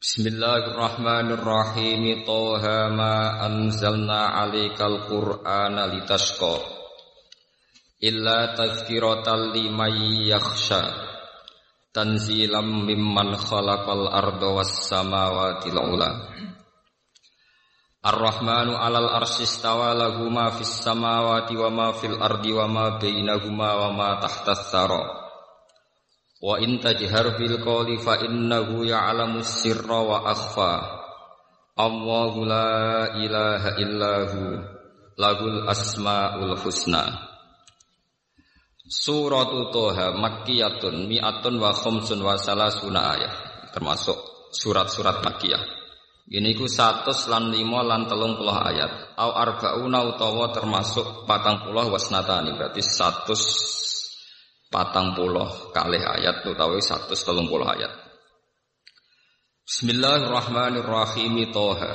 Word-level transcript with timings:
Bismillahirrahmanirrahim. 0.00 2.24
Toha 2.24 2.88
ma 2.88 3.36
anzalna 3.44 4.32
alaikal 4.32 5.04
qur'ana 5.04 5.92
litasqa. 5.92 6.56
Illa 8.00 8.56
tazkiratan 8.56 9.52
liman 9.52 10.24
yakhsha. 10.24 10.88
Tanzilam 11.92 12.88
mimman 12.88 13.36
khalaqal 13.36 14.08
arda 14.08 14.56
was 14.56 14.72
samawati 14.88 15.68
ula. 15.68 16.32
Ar-Rahmanu 18.00 18.80
'alal 18.80 19.20
arsy 19.20 19.44
istawa 19.44 19.92
lahu 19.92 20.32
fis 20.56 20.80
samawati 20.80 21.60
wa 21.60 21.68
ma 21.68 21.92
fil 21.92 22.16
ardi 22.16 22.56
wa 22.56 22.64
ma 22.64 22.96
bainahuma 22.96 23.84
wa 23.84 23.92
ma 23.92 24.16
tahtas 24.16 24.64
thara. 24.72 25.19
Wa 26.40 26.56
in 26.56 26.80
tajhar 26.80 27.36
bil 27.36 27.60
qawli 27.60 28.00
fa 28.00 28.16
innahu 28.24 28.88
ya'lamu 28.88 29.44
sirra 29.44 30.00
wa 30.00 30.24
akhfa. 30.24 30.72
Allahu 31.76 32.48
la 32.48 33.12
ilaha 33.20 33.76
illahu 33.76 34.40
lahul 35.20 35.68
asmaul 35.68 36.56
husna. 36.56 37.28
Suratu 38.90 39.68
Toha 39.68 40.16
Makkiyatun 40.16 41.06
mi'atun 41.06 41.60
wa 41.60 41.76
khumsun 41.76 42.24
wa 42.24 42.34
salasuna 42.40 43.14
ayat 43.14 43.34
termasuk 43.76 44.18
surat-surat 44.50 45.22
Makkiyah. 45.22 45.62
Ini 46.30 46.54
ku 46.58 46.66
satu 46.66 47.10
lan 47.30 47.50
lima 47.54 47.82
lan 47.86 48.06
telung 48.06 48.38
puluh 48.38 48.54
ayat. 48.54 49.14
Au 49.18 49.30
arbauna 49.34 50.08
utawa 50.08 50.50
termasuk 50.50 51.26
patang 51.26 51.62
puluh 51.66 51.90
wasnatani 51.90 52.54
berarti 52.54 52.82
satu 52.82 53.34
patang 54.70 55.18
puluh 55.18 55.74
kali 55.74 55.98
ayat 55.98 56.46
utawi 56.46 56.78
satu 56.78 57.18
telung 57.18 57.50
puluh 57.50 57.66
ayat. 57.66 57.90
Bismillahirrahmanirrahim 59.66 61.50
Toha. 61.50 61.92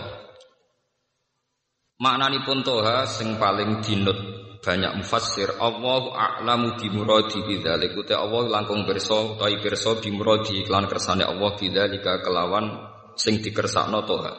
pun 2.43 2.59
Toha 2.67 3.07
sing 3.07 3.39
paling 3.39 3.79
dinut 3.79 4.19
banyak 4.59 4.99
mufassir 4.99 5.55
Allahu 5.55 6.11
a'lamu 6.11 6.75
bi 6.75 6.91
muradi 6.91 7.39
bidzalik 7.47 7.95
Allah 8.11 8.43
langkung 8.59 8.83
pirsa 8.83 9.39
utawi 9.39 9.63
pirsa 9.63 9.95
bi 9.95 10.11
muradi 10.11 10.67
kelan 10.67 10.91
kersane 10.91 11.23
Allah 11.23 11.55
bidzalika 11.55 12.19
kelawan 12.19 12.91
sing 13.15 13.39
dikersakno 13.39 14.03
Toha. 14.03 14.35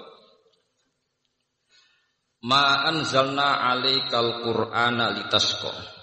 Ma 2.44 2.84
anzalna 2.84 3.64
alaikal 3.72 4.44
qur'ana 4.44 5.16
litasqa 5.16 5.95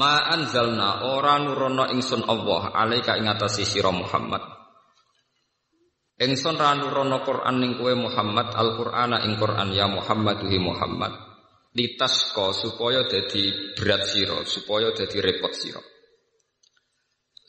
Ma 0.00 0.24
anzalna 0.32 1.12
ora 1.12 1.36
nurono 1.36 1.84
ingsun 1.92 2.24
Allah 2.24 2.72
alaika 2.72 3.20
ing 3.20 3.28
atase 3.28 3.68
sira 3.68 3.92
Muhammad. 3.92 4.40
Ingsun 6.16 6.56
ra 6.56 6.72
nurono 6.72 7.20
Quran 7.20 7.60
ning 7.60 7.76
kowe 7.76 7.92
Muhammad 7.92 8.48
Al-Qur'ana 8.56 9.28
ing 9.28 9.36
Quran 9.36 9.76
ya 9.76 9.92
Muhammad 9.92 10.40
hi 10.48 10.56
Muhammad. 10.56 11.12
Litasko 11.76 12.56
supaya 12.56 13.04
dadi 13.04 13.76
berat 13.76 14.08
sira, 14.08 14.40
supaya 14.48 14.88
dadi 14.96 15.20
repot 15.20 15.52
sira. 15.52 15.84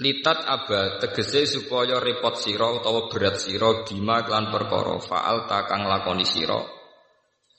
Litat 0.03 0.43
aba 0.43 0.99
tegese 0.99 1.47
supaya 1.47 2.03
repot 2.03 2.35
sira 2.35 2.67
utawa 2.67 3.07
berat 3.07 3.39
sira 3.39 3.87
bima 3.87 4.27
klan 4.27 4.51
perkara 4.51 4.99
faal 4.99 5.47
takang 5.47 5.87
lakoni 5.87 6.27
sira. 6.27 6.59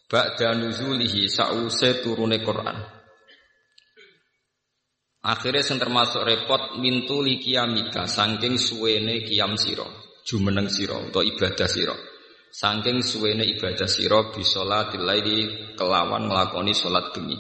Ba'da 0.05 0.53
nuzulihi 0.53 1.33
sause 1.33 2.05
turune 2.05 2.45
Quran. 2.45 3.02
Akhirnya 5.23 5.63
sing 5.63 5.79
termasuk 5.79 6.27
repot 6.27 6.83
mintu 6.83 7.23
kiamika 7.23 8.11
saking 8.11 8.59
suwene 8.59 9.23
kiam 9.23 9.55
siro, 9.55 9.87
jumeneng 10.27 10.67
siro 10.67 10.99
atau 10.99 11.23
ibadah 11.23 11.71
siro. 11.71 11.95
Saking 12.51 13.07
suwene 13.07 13.47
ibadah 13.47 13.87
siro 13.87 14.35
bisolatil 14.35 15.07
laili 15.07 15.71
kelawan 15.79 16.27
nglakoni 16.27 16.75
salat 16.75 17.15
bengi. 17.15 17.39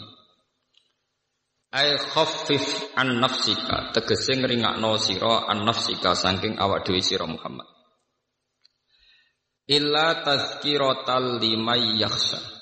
Ai 1.74 1.98
khaffif 1.98 2.94
an 2.94 3.18
nafsika 3.18 3.90
tegese 3.90 4.38
ngringakno 4.38 4.94
sira 5.02 5.50
an 5.50 5.66
nafsika 5.66 6.14
saking 6.14 6.62
awak 6.62 6.86
dhewe 6.86 7.02
sira 7.02 7.26
Muhammad. 7.26 7.66
Illa 9.66 10.22
tazkiratal 10.22 11.42
limay 11.42 11.98
yakhsha. 11.98 12.61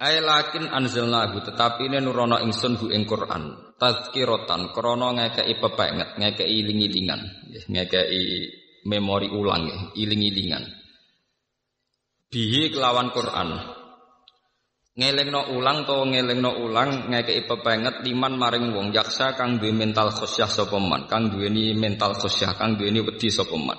Ai 0.00 0.16
lakin 0.24 0.72
anzalnahu 0.72 1.44
tetapi 1.44 1.92
ini 1.92 2.00
nurono 2.00 2.40
ingsun 2.40 2.80
hu 2.80 2.88
ing 2.88 3.04
Quran. 3.04 3.76
Tazkiratan 3.76 4.72
krana 4.72 5.12
ngekeki 5.12 5.60
pepenget 5.60 6.16
ngekeki 6.16 6.48
iling-ilingan. 6.48 7.20
Ngekeki 7.68 8.24
memori 8.88 9.28
ulang 9.28 9.92
iling-ilingan. 9.92 10.64
Bihi 12.32 12.72
kelawan 12.72 13.12
Quran. 13.12 13.60
Ngelingno 14.96 15.52
ulang 15.52 15.84
to 15.84 16.00
ngelingno 16.08 16.48
ulang 16.64 17.12
ngekeki 17.12 17.44
pepenget 17.44 18.00
liman 18.00 18.40
maring 18.40 18.72
wong 18.72 18.96
jaksa 18.96 19.36
kang 19.36 19.60
duwe 19.60 19.76
mental 19.76 20.16
khosyah 20.16 20.48
sapa 20.48 20.80
man 20.80 21.12
kang 21.12 21.28
duweni 21.28 21.76
mental 21.76 22.16
khosyah 22.16 22.56
kang 22.56 22.80
duweni 22.80 23.04
wedi 23.04 23.28
sapa 23.28 23.52
man. 23.52 23.76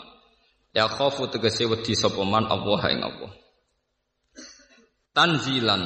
Ya 0.69 0.85
khofu 0.85 1.33
tegese 1.33 1.65
wedi 1.65 1.97
sapa 1.97 2.21
man 2.21 2.45
Allah 2.45 2.81
ing 2.93 3.01
Allah 3.01 3.41
tanzilan. 5.11 5.83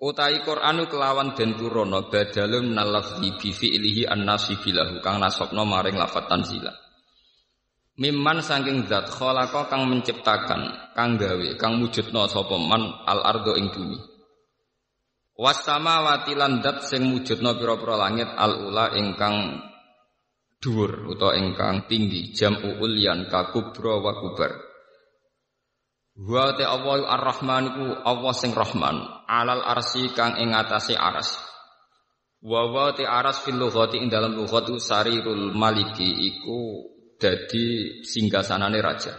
Utai 0.00 0.40
Qur'anu 0.40 0.88
kelawan 0.88 1.36
den 1.36 1.60
turono 1.60 2.08
badalum 2.08 2.72
nalafzi 2.72 3.36
bi 3.36 3.52
fi'lihi 3.52 4.08
an-nasibilahu 4.08 5.04
kang 5.04 5.20
nasabna 5.20 5.60
maring 5.68 6.00
lafat 6.00 6.24
tanzilan. 6.24 6.72
Mimman 8.00 8.40
saking 8.40 8.88
zat 8.88 9.12
khalaqa 9.12 9.68
kang 9.68 9.84
menciptakan 9.92 10.96
kang 10.96 11.20
gawe 11.20 11.48
kang 11.60 11.84
wujudna 11.84 12.24
sapa 12.32 12.56
al 13.04 13.20
ardo 13.20 13.60
ing 13.60 13.68
bumi. 13.68 14.00
Wasamawati 15.36 16.32
lan 16.32 16.64
dat 16.64 16.88
sing 16.88 17.12
wujudna 17.12 17.60
pira-pira 17.60 18.00
langit 18.00 18.28
al 18.40 18.72
ula 18.72 18.96
ingkang 18.96 19.60
dhuwur 20.64 21.12
utawa 21.12 21.36
ingkang 21.36 21.88
tinggi 21.88 22.32
jam'u 22.32 22.80
ulyan 22.80 23.28
ka 23.28 23.52
kubra 23.52 24.00
wa 24.00 24.12
kubar 24.16 24.69
Wa 26.20 26.52
te 26.52 26.68
Allah 26.68 27.00
Ar-Rahman 27.16 27.62
iku 27.72 27.86
Allah 28.04 28.32
sing 28.36 28.52
Rahman, 28.52 29.24
alal 29.24 29.64
arsi 29.64 30.12
kang 30.12 30.36
ing 30.36 30.52
atase 30.52 30.92
aras. 30.92 31.40
Wa 32.44 32.68
wa 32.68 32.92
te 32.92 33.08
aras 33.08 33.40
fil 33.40 33.56
lughati 33.56 33.96
ing 33.96 34.12
dalam 34.12 34.36
lughat 34.36 34.68
sarirul 34.84 35.56
maliki 35.56 36.12
iku 36.28 36.84
dadi 37.16 38.04
singgasanane 38.04 38.80
raja. 38.84 39.16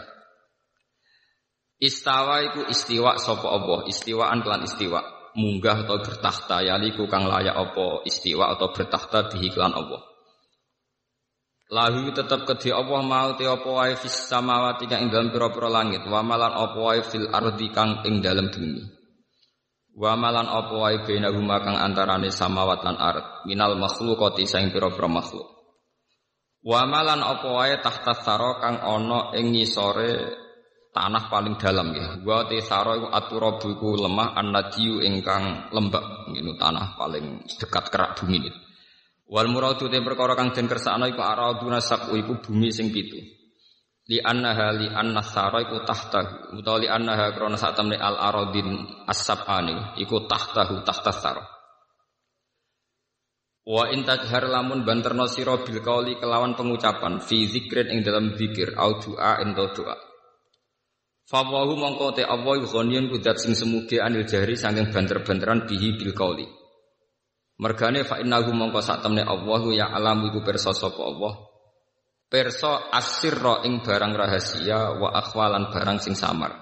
Istawa 1.81 2.45
iku 2.53 2.69
istiwa 2.69 3.17
sapa 3.17 3.49
Allah, 3.49 3.89
istiwaan 3.89 4.45
kelan 4.45 4.69
istiwa. 4.69 5.01
Munggah 5.33 5.87
atau 5.87 5.97
bertakhta 6.05 6.61
yaliku 6.61 7.09
kang 7.09 7.25
layak 7.25 7.55
apa 7.55 8.05
istiwa 8.05 8.53
atau 8.53 8.69
bertakhta 8.69 9.25
bihi 9.33 9.49
kelan 9.49 9.73
Allah. 9.73 10.10
Lahu 11.71 12.11
tetap 12.11 12.43
kedhi 12.43 12.67
Allah 12.75 12.99
mau 12.99 13.31
te 13.39 13.47
apa 13.47 13.63
wae 13.63 13.95
fis 13.95 14.27
samawati 14.27 14.91
kang 14.91 15.07
ing 15.07 15.09
dalem 15.15 15.31
pira-pira 15.31 15.71
langit, 15.71 16.03
wa 16.03 16.19
malan 16.19 16.51
apa 16.51 16.75
wae 16.75 16.99
fil 16.99 17.31
ardi 17.31 17.71
kang 17.71 18.03
ing 18.03 18.19
dalem 18.19 18.51
bumi. 18.51 18.83
Wa 19.95 20.19
malan 20.19 20.51
apa 20.51 20.75
wae 20.75 20.99
bainahuma 21.07 21.63
kang 21.63 21.79
antarane 21.79 22.27
samawat 22.27 22.83
lan 22.83 22.99
ard, 22.99 23.47
minal 23.47 23.79
makhluqati 23.79 24.43
saing 24.43 24.75
pira-pira 24.75 25.07
makhluk. 25.07 25.47
Wa 26.59 26.83
malan 26.83 27.23
apa 27.23 27.47
wae 27.47 27.79
tahta 27.79 28.19
saro 28.19 28.59
kang 28.59 28.83
ana 28.83 29.31
ing 29.39 29.55
ngisore 29.55 30.27
tanah 30.91 31.31
paling 31.31 31.55
dalam 31.55 31.95
ya. 31.95 32.19
Wa 32.19 32.51
te 32.51 32.59
saro 32.59 32.99
iku 32.99 33.07
aturabu 33.15 33.95
lemah 33.95 34.35
annadiyu 34.35 34.99
ingkang 35.07 35.71
lembab, 35.71 36.35
ngene 36.35 36.51
tanah 36.59 36.99
paling 36.99 37.47
dekat 37.47 37.87
kerak 37.87 38.19
bumi 38.19 38.43
ini. 38.43 38.51
Wal 39.31 39.47
muradu 39.47 39.87
te 39.87 40.03
perkara 40.03 40.35
kang 40.35 40.51
den 40.51 40.67
kersakno 40.67 41.07
iku 41.07 41.23
araduna 41.23 41.79
sab'u 41.79 42.19
iku 42.19 42.43
bumi 42.43 42.67
sing 42.67 42.91
pitu. 42.91 43.15
Li 44.11 44.19
annaha 44.19 44.75
li 44.75 44.91
anna 44.91 45.23
sara 45.23 45.63
iku 45.63 45.87
tahta 45.87 46.51
utawa 46.51 46.83
li 46.83 46.91
annaha 46.91 47.31
krana 47.31 47.55
sak 47.55 47.79
temne 47.79 47.95
al 47.95 48.19
aradin 48.19 48.83
as-sab'ani 49.07 49.95
iku 50.03 50.27
tahtahu 50.27 50.83
tahta. 50.83 51.39
Wa 53.63 53.87
in 53.93 54.03
tajhar 54.03 54.51
lamun 54.51 54.83
banterno 54.83 55.31
sira 55.31 55.55
bil 55.63 55.79
qauli 55.79 56.19
kelawan 56.19 56.57
pengucapan 56.59 57.23
fi 57.23 57.47
zikrin 57.47 57.87
ing 57.87 57.99
dalam 58.03 58.35
zikir 58.35 58.75
au 58.75 58.99
doa 58.99 59.39
ento 59.39 59.63
doa. 59.71 59.95
Fawahu 61.31 61.79
mongko 61.79 62.19
te 62.19 62.27
Allah 62.27 62.59
ghaniyun 62.67 63.07
kudat 63.07 63.39
sing 63.39 63.55
semuge 63.55 63.95
anil 64.03 64.27
jahri 64.27 64.59
saking 64.59 64.91
banter-banteran 64.91 65.63
bihi 65.69 65.95
bil 65.95 66.11
qauli. 66.11 66.60
Mergane 67.61 68.01
fa 68.01 68.17
innahu 68.17 68.57
mongko 68.57 68.81
sak 68.81 69.05
temne 69.05 69.21
Allah 69.21 69.61
ya 69.69 69.85
alam 69.93 70.25
iku 70.25 70.41
pirsa 70.41 70.73
sapa 70.73 70.97
Allah. 70.97 71.45
Pirsa 72.25 72.89
asirra 72.89 73.61
ing 73.69 73.85
barang 73.85 74.17
rahasia 74.17 74.97
wa 74.97 75.13
akhwalan 75.13 75.69
barang 75.69 76.01
sing 76.01 76.17
samar. 76.17 76.57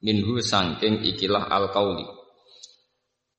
Minhu 0.00 0.40
saking 0.40 1.04
ikilah 1.04 1.52
al 1.52 1.68
qauli. 1.68 2.06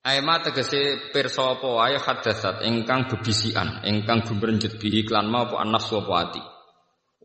Aima 0.06 0.38
tegese 0.46 1.10
pirsa 1.10 1.58
apa 1.58 1.66
wae 1.66 1.98
hadatsat 1.98 2.62
ingkang 2.70 3.10
bebisian, 3.10 3.82
ingkang 3.90 4.22
gumrenjet 4.30 4.78
bihi 4.78 5.02
klan 5.02 5.34
mau 5.34 5.50
apa 5.50 5.66
anas 5.66 5.90
apa 5.90 6.14
ati. 6.14 6.44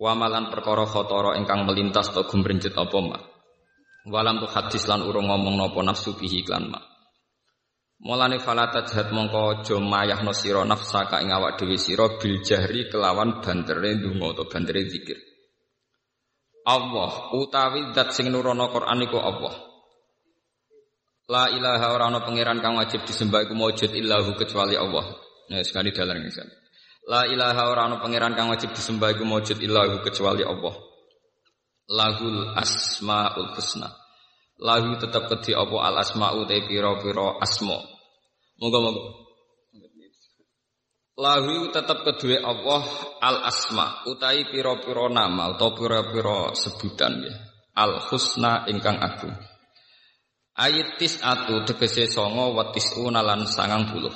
Wa 0.01 0.17
malan 0.17 0.49
perkara 0.49 0.89
khotara 0.89 1.37
ingkang 1.37 1.69
melintas 1.69 2.09
to 2.09 2.25
gumrenjet 2.25 2.73
apa 2.73 2.99
mak. 3.05 3.23
Walam 4.09 4.41
tu 4.41 4.49
hadis 4.49 4.89
lan 4.89 5.05
urung 5.05 5.29
ngomong 5.29 5.61
nopo 5.61 5.85
nafsu 5.85 6.17
bihi 6.17 6.41
klan 6.41 6.73
ma. 6.73 6.94
Mulane 8.03 8.43
fala 8.43 8.73
tajhat 8.73 9.15
mongko 9.15 9.63
aja 9.63 9.79
mayahno 9.79 10.33
sira 10.35 10.67
nafsaka 10.67 11.23
ing 11.23 11.31
awak 11.31 11.61
dhewe 11.61 11.79
sira 11.79 12.19
bil 12.19 12.43
jahri 12.43 12.91
kelawan 12.91 13.39
bandere 13.39 13.95
ndonga 13.95 14.35
utawa 14.35 14.51
bandere 14.51 14.83
zikir. 14.91 15.19
Allah 16.67 17.13
utawi 17.37 17.93
zat 17.95 18.11
sing 18.17 18.33
nurono 18.33 18.67
Quran 18.73 19.05
iku 19.05 19.19
Allah. 19.21 19.55
La 21.29 21.49
ilaha 21.49 21.87
ora 21.95 22.05
ana 22.13 22.21
pangeran 22.21 22.61
kang 22.61 22.77
wajib 22.77 23.05
disembah 23.09 23.49
iku 23.49 23.57
maujud 23.57 23.93
illahu 23.93 24.37
kecuali 24.37 24.77
Allah. 24.77 25.07
Nah, 25.49 25.65
sekali 25.65 25.89
dalan 25.93 26.21
ngesan. 26.21 26.49
La 27.09 27.25
ilaha 27.25 27.63
ora 27.73 27.89
ana 27.89 27.97
pangeran 28.01 28.37
kang 28.37 28.53
wajib 28.53 28.77
disembah 28.77 29.17
iku 29.17 29.25
maujud 29.25 29.57
illahu 29.57 30.05
kecuali 30.05 30.45
Allah 30.45 30.75
lahul 31.89 32.57
asmaul 32.57 33.53
husna. 33.57 33.93
Lahu 34.61 34.97
tetap 35.03 35.27
kedhi 35.27 35.51
apa 35.51 35.77
al 35.83 35.99
asmau 35.99 36.47
te 36.47 36.63
pira-pira 36.63 37.43
asma. 37.43 37.79
Moga-moga. 38.63 39.25
Lahu 41.15 41.71
tetap 41.71 42.03
kedua 42.03 42.43
Allah 42.43 42.83
al 43.23 43.47
asma 43.47 44.03
utai 44.11 44.51
pira-pira 44.51 45.07
nama 45.07 45.55
atau 45.55 45.71
pira-pira 45.71 46.51
sebutan 46.59 47.23
ya. 47.23 47.35
Al 47.79 48.03
husna 48.11 48.67
ingkang 48.67 48.99
agung. 48.99 49.35
Ayat 50.59 50.99
atu 50.99 51.67
tegese 51.67 52.07
songo 52.11 52.55
watis 52.55 52.95
unalan 52.99 53.47
sangang 53.47 53.91
puluh. 53.91 54.15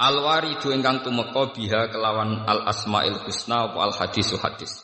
Al 0.00 0.20
waridu 0.24 0.72
ingkang 0.72 1.04
tumeka 1.04 1.52
biha 1.52 1.92
kelawan 1.92 2.44
al 2.48 2.64
asmail 2.64 3.20
husna 3.24 3.72
wa 3.72 3.88
al 3.88 3.92
hadisu 3.92 4.40
hadis. 4.40 4.80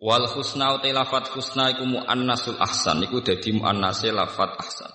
Wal 0.00 0.24
husna 0.32 0.80
utai 0.80 0.96
lafat 0.96 1.28
husna 1.36 1.76
iku 1.76 1.84
muannasul 1.84 2.56
ahsan 2.56 3.04
iku 3.04 3.20
dadi 3.20 3.52
muannase 3.52 4.08
lafat 4.08 4.56
ahsan. 4.56 4.88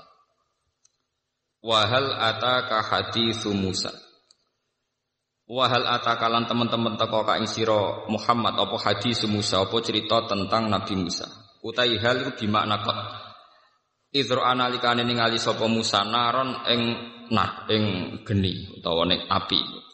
Wahal 1.61 2.09
ataka 2.09 2.81
haditsu 2.81 3.53
Musa. 3.53 3.93
Wahal 5.45 5.85
ataka 5.85 6.25
lan 6.25 6.49
teman-teman 6.49 6.97
teko 6.97 7.21
ka 7.21 7.37
ing 7.37 7.45
Muhammad 8.09 8.57
apa 8.57 8.75
hadis 8.81 9.21
Musa 9.29 9.61
apa 9.61 9.77
cerita 9.85 10.25
tentang 10.25 10.73
Nabi 10.73 10.97
Musa. 10.97 11.29
Utai 11.61 12.01
hal 12.01 12.25
iku 12.25 12.41
bimakna 12.41 12.81
qad. 12.81 12.97
Idro 14.09 14.41
analikane 14.41 15.05
ningali 15.05 15.37
sapa 15.37 15.69
Musa 15.69 16.01
naron 16.01 16.65
ing 16.65 16.81
nar 17.29 17.69
ing 17.69 18.17
geni 18.25 18.73
utawa 18.73 19.05
ning 19.05 19.21
api 19.29 19.84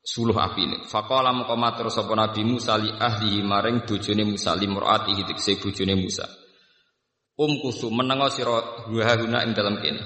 suluh 0.00 0.36
api 0.36 0.60
ini. 0.64 0.76
Moko 0.88 1.54
matur 1.56 1.92
sapa 1.92 2.16
Nabi 2.16 2.44
Musa 2.44 2.76
li 2.80 2.90
ahlihi 2.90 3.44
maring 3.44 3.84
bojone 3.84 4.24
Musa 4.24 4.56
li 4.56 4.66
murati 4.66 5.12
hitikse 5.14 5.60
bojone 5.60 5.94
Musa. 5.94 6.26
Um 7.40 7.56
kusu 7.60 7.88
menengo 7.88 8.28
sira 8.28 8.84
guna 8.88 9.44
ing 9.44 9.52
dalam 9.56 9.80
kene. 9.80 10.02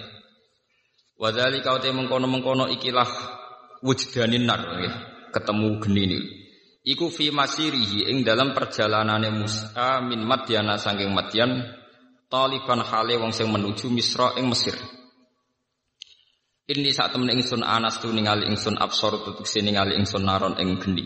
Wadali 1.15 1.63
kau 1.63 1.79
te 1.79 1.95
mengkono-mengkono 1.95 2.67
ikilah 2.75 3.11
wujdanin 3.83 4.47
nar 4.47 4.63
ketemu 5.31 5.69
geni 5.83 6.03
ini. 6.07 6.19
Iku 6.85 7.09
fi 7.09 7.33
masirihi 7.33 8.11
ing 8.13 8.27
dalam 8.27 8.53
perjalanane 8.53 9.33
Musa 9.33 10.05
min 10.05 10.21
Madyana 10.21 10.77
saking 10.77 11.11
Madyan 11.17 11.65
taliban 12.29 12.83
hale 12.85 13.17
wong 13.17 13.33
sing 13.33 13.49
menuju 13.49 13.89
Misra 13.89 14.37
ing 14.37 14.51
Mesir. 14.51 14.75
Ini 16.65 16.97
saat 16.97 17.13
temen 17.13 17.29
ingsun 17.29 17.61
anas 17.61 18.01
tu 18.01 18.09
ningali 18.09 18.49
ingsun 18.49 18.81
absor 18.81 19.21
tutuk 19.21 19.45
sini 19.45 19.69
ningali 19.69 20.01
ingsun 20.01 20.25
naron 20.25 20.57
ing 20.57 20.81
gendi. 20.81 21.05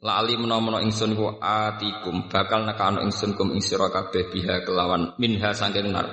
Lali 0.00 0.40
menawa 0.40 0.80
ingsun 0.80 1.12
ku 1.12 1.36
atikum 1.36 2.32
bakal 2.32 2.64
nekano 2.64 3.04
ingsun 3.04 3.36
kum 3.36 3.52
ing 3.52 3.60
kabeh 3.60 4.32
biha 4.32 4.64
kelawan 4.64 5.12
minha 5.20 5.52
saking 5.52 5.92
nar. 5.92 6.08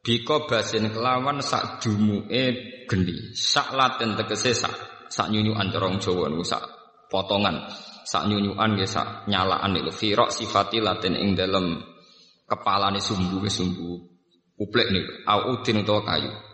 Biko 0.00 0.48
basin 0.48 0.88
kelawan 0.88 1.44
sak 1.44 1.84
dumuke 1.84 2.44
gendi. 2.88 3.36
Sak 3.36 3.76
laten 3.76 4.16
tegese 4.16 4.56
sak 4.56 4.72
sak 5.12 5.28
nyunyukan 5.28 5.68
corong 5.68 6.00
Jawa 6.00 6.32
niku 6.32 6.40
sak 6.40 6.64
potongan. 7.12 7.68
Sak 8.08 8.32
nyunyukan 8.32 8.80
nggih 8.80 8.88
sak 8.88 9.28
nyalaan 9.28 9.76
niku 9.76 9.92
firok 9.92 10.32
sifati 10.32 10.80
laten 10.80 11.20
ing 11.20 11.36
dalem 11.36 11.84
kepalane 12.48 12.96
sumbu 12.96 13.44
sumbu 13.44 14.08
uplek 14.56 14.88
niku. 14.88 15.12
Au 15.28 15.52
udin 15.52 15.84
kayu. 15.84 16.49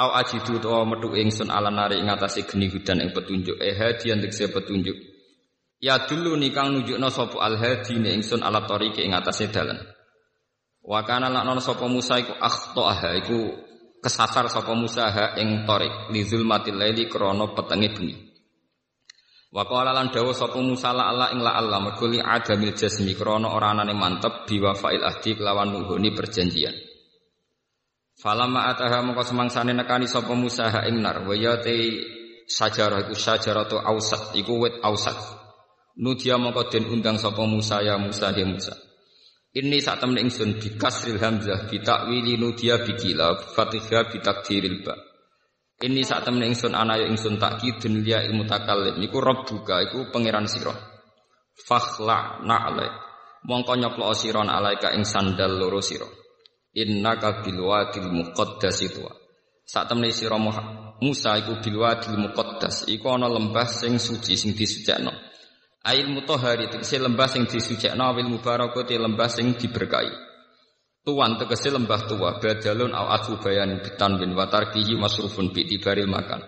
Au 0.00 0.16
ajidu 0.16 0.56
to 0.64 0.72
metu 0.88 1.12
ingsun 1.12 1.52
ala 1.52 1.68
nari 1.68 2.00
ing 2.00 2.08
geni 2.48 2.66
hudan 2.72 3.04
ing 3.04 3.12
petunjuk 3.12 3.60
eh 3.60 3.76
hadi 3.76 4.16
tegese 4.16 4.48
petunjuk. 4.48 4.96
Ya 5.80 6.00
dulu 6.08 6.40
nikang 6.40 6.72
nunjukno 6.72 7.08
sapa 7.12 7.36
al 7.44 7.60
hadi 7.60 8.00
ne 8.00 8.16
ingsun 8.16 8.40
ala 8.40 8.64
tariqi 8.64 9.04
ing 9.04 9.12
atase 9.12 9.52
dalan. 9.52 9.76
Wa 10.80 11.04
kana 11.04 11.28
lan 11.28 11.60
sapa 11.60 11.84
Musa 11.84 12.16
iku 12.16 12.32
akhtaaha 12.32 13.08
iku 13.20 13.38
kesasar 14.00 14.48
sapa 14.48 14.72
Musa 14.72 15.12
ha 15.12 15.24
ing 15.36 15.68
tariq 15.68 16.08
li 16.08 16.24
zulmatil 16.24 16.80
laili 16.80 17.04
krana 17.04 17.52
petenge 17.52 17.88
bengi. 17.92 18.16
Wa 19.52 19.68
qala 19.68 19.92
lan 19.92 20.08
dawuh 20.08 20.32
sapa 20.32 20.56
Musa 20.64 20.96
la 20.96 21.12
Allah 21.12 21.28
ing 21.36 21.44
la 21.44 21.52
Allah 21.60 21.76
mergo 21.76 22.08
li 22.08 22.16
adamil 22.16 22.72
jasmi 22.72 23.12
krana 23.12 23.52
ora 23.52 23.76
anane 23.76 23.92
mantep 23.92 24.48
biwafail 24.48 25.04
ahdi 25.04 25.36
kelawan 25.36 25.76
nuhuni 25.76 26.16
perjanjian. 26.16 26.89
Falama 28.20 28.68
ataha 28.68 29.00
mongko 29.00 29.24
semangsane 29.24 29.72
nekani 29.72 30.04
sapa 30.04 30.36
Musa 30.36 30.68
ha 30.68 30.84
ing 30.84 31.00
nar 31.00 31.24
wa 31.24 31.32
ya 31.32 31.56
te 31.56 31.72
sajarah 32.44 33.08
iku 33.08 33.16
sajaratu 33.16 33.80
ausat 33.80 34.36
iku 34.36 34.60
wit 34.60 34.76
ausat. 34.84 35.16
Nudia 35.96 36.36
mongko 36.36 36.68
den 36.68 36.84
undang 36.92 37.16
sapa 37.16 37.40
Musa 37.48 37.80
ya 37.80 37.96
Musa 37.96 38.28
dia 38.36 38.44
Musa. 38.44 38.76
Ini 39.56 39.80
saat 39.80 40.04
temen 40.04 40.20
ingsun 40.20 40.60
bi 40.60 40.76
kasril 40.76 41.16
hamzah 41.16 41.64
bi 41.66 41.80
takwili 41.80 42.36
nudia 42.36 42.84
bi 42.84 42.92
kila 42.92 43.56
fatihah 43.56 44.12
bi 44.12 44.20
takdiril 44.20 44.84
ba. 44.84 44.94
Ini 45.80 46.04
saat 46.04 46.28
temen 46.28 46.44
ingsun 46.44 46.76
ana 46.76 47.00
ya 47.00 47.08
ingsun 47.08 47.40
takkidun 47.40 48.04
liya 48.04 48.20
ilmu 48.28 48.44
takallim 48.44 49.00
iku 49.00 49.16
rabbuka 49.16 49.80
iku 49.88 50.12
pangeran 50.12 50.44
sira. 50.44 50.76
Fakhla 51.56 52.44
na'le 52.44 52.84
mongko 53.48 53.80
nyoplo 53.80 54.12
sira 54.12 54.44
alaika 54.44 54.92
ing 54.92 55.08
sandal 55.08 55.56
loro 55.56 55.80
sira. 55.80 56.19
Innaka 56.74 57.42
bil 57.42 57.66
wadil 57.66 58.10
muqaddas 58.10 58.82
itu 58.86 59.02
saat 59.70 59.86
temne 59.86 60.10
sira 60.10 60.34
Musa 61.00 61.38
iku 61.38 61.62
bil 61.62 61.78
wadil 61.80 62.18
muqaddas. 62.18 62.90
Iku 62.90 63.06
ana 63.08 63.30
lembah 63.30 63.70
sing 63.70 63.96
suci 63.96 64.34
sing 64.36 64.52
disucikno. 64.52 65.14
Ail 65.80 66.12
mutahhari 66.12 66.68
tegese 66.68 67.00
lembah 67.00 67.30
sing 67.30 67.48
disucikno 67.48 68.02
awil 68.04 68.28
mubarakati 68.28 68.98
lembah 68.98 69.30
sing 69.30 69.56
diberkahi. 69.56 70.12
Tuan 71.00 71.40
tegese 71.40 71.72
lembah 71.72 72.04
tua 72.04 72.36
badalun 72.36 72.92
au 72.92 73.08
atu 73.08 73.40
bayan 73.40 73.80
bitan 73.80 74.20
bin 74.20 74.36
watarkihi 74.36 74.98
masrufun 74.98 75.54
bi 75.54 75.64
makan. 76.04 76.44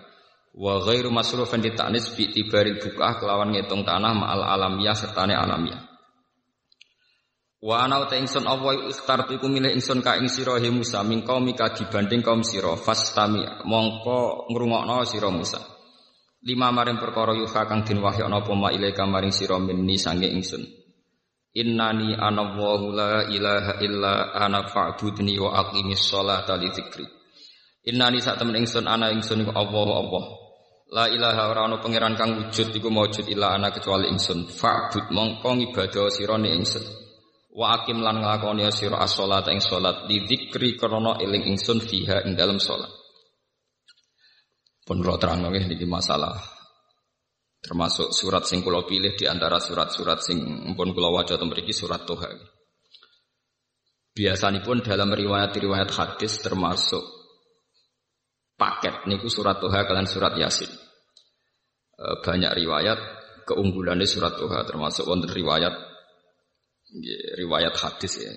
Wa 0.53 0.85
ghairu 0.85 1.09
masrufan 1.09 1.65
ditanis 1.65 2.13
bi 2.13 2.29
tibaril 2.29 2.77
bukah 2.77 3.17
kelawan 3.17 3.55
ngitung 3.57 3.81
tanah 3.81 4.13
ma'al 4.13 4.45
alamiah 4.45 4.93
sertane 4.93 5.33
alamiah 5.33 5.92
Wa 7.63 7.87
ana 7.87 8.03
ta 8.11 8.19
ingsun 8.19 8.43
Allah 8.43 8.91
ikhtartu 8.91 9.39
milih 9.47 9.71
ingsun 9.71 10.03
ka 10.03 10.19
ing 10.19 10.27
sira 10.27 10.59
he 10.59 10.67
Musa 10.67 10.99
min 11.07 11.23
mika 11.23 11.71
dibanding 11.71 12.19
kaum 12.19 12.43
sira 12.43 12.75
fastami 12.75 13.39
mongko 13.63 14.51
ngrungokno 14.51 15.07
sira 15.07 15.31
Musa. 15.31 15.63
Lima 16.43 16.75
maring 16.75 16.99
perkara 16.99 17.31
yuha 17.31 17.63
kang 17.63 17.87
den 17.87 18.03
wahyana 18.03 18.43
apa 18.43 18.51
ma 18.51 18.67
ilaika 18.67 19.07
maring 19.07 19.31
sira 19.31 19.55
minni 19.63 19.95
sange 19.95 20.27
ingsun. 20.27 20.59
Innani 21.55 22.19
ana 22.19 22.51
Allahu 22.51 22.91
la 22.91 23.31
ilaha 23.31 23.79
illa 23.79 24.35
ana 24.35 24.67
fa'budni 24.67 25.39
wa 25.39 25.55
aqimis 25.63 26.03
sholata 26.03 26.59
li 26.59 26.67
dzikri. 26.67 27.07
Innani 27.87 28.19
sak 28.19 28.43
temen 28.43 28.59
ingsun 28.59 28.91
ana 28.91 29.07
ingsun 29.07 29.39
iku 29.39 29.55
Allah 29.55 29.87
Allah. 30.03 30.23
La 30.91 31.05
ilaha 31.07 31.41
ora 31.47 31.61
ana 31.63 31.79
pangeran 31.79 32.19
kang 32.19 32.35
wujud 32.43 32.75
iku 32.75 32.91
maujud 32.91 33.23
illa 33.31 33.55
ana 33.55 33.71
kecuali 33.71 34.11
ingsun. 34.11 34.51
Fa'bud 34.51 35.15
mongko 35.15 35.47
ngibadah 35.63 36.11
sira 36.11 36.35
ingsun. 36.35 37.02
Wa 37.53 37.77
akim 37.77 38.01
lan 38.01 38.25
nglakoni 38.25 38.65
sira 38.73 38.97
as-shalat 39.05 39.45
ing 39.53 39.61
salat 39.61 40.09
di 40.09 40.25
dzikri 40.25 40.73
krana 40.73 41.21
eling 41.21 41.53
ingsun 41.53 41.85
fiha 41.85 42.25
ing 42.25 42.33
dalam 42.33 42.57
salat. 42.57 42.89
Pun 44.83 44.99
kula 44.99 45.21
terang 45.21 45.45
nggih 45.45 45.69
niki 45.69 45.85
masalah 45.85 46.33
termasuk 47.63 48.11
surat 48.11 48.43
sing 48.43 48.59
kula 48.59 48.83
pilih 48.83 49.15
di 49.15 49.23
antara 49.23 49.55
surat-surat 49.55 50.19
sing 50.19 50.43
pun 50.75 50.91
kula 50.91 51.07
waca 51.07 51.39
teng 51.39 51.47
mriki 51.47 51.71
surat 51.71 52.03
Toha. 52.03 52.27
Biasanipun 54.13 54.83
dalam 54.83 55.15
riwayat-riwayat 55.15 55.89
hadis 55.95 56.43
termasuk 56.43 57.01
paket 58.59 59.07
niku 59.07 59.31
surat 59.31 59.63
Toha 59.63 59.87
kalian 59.87 60.09
surat 60.09 60.35
Yasin. 60.35 60.69
E, 61.95 62.05
banyak 62.19 62.51
riwayat 62.51 62.99
keunggulannya 63.47 64.03
surat 64.03 64.35
Toha 64.35 64.67
termasuk 64.67 65.07
wonten 65.07 65.31
riwayat 65.31 65.92
riwayat 67.37 67.73
hadis 67.77 68.21
ya. 68.21 68.33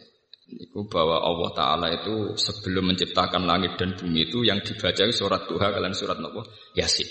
Niku 0.46 0.86
bahwa 0.86 1.26
Allah 1.26 1.50
Ta'ala 1.58 1.86
itu 1.90 2.38
sebelum 2.38 2.94
menciptakan 2.94 3.50
langit 3.50 3.74
dan 3.74 3.98
bumi 3.98 4.30
itu 4.30 4.46
yang 4.46 4.62
dibaca 4.62 5.02
surat 5.10 5.42
Tuhan 5.50 5.74
kalian 5.74 5.90
surat 5.90 6.22
Nabi 6.22 6.46
Yasin. 6.78 7.10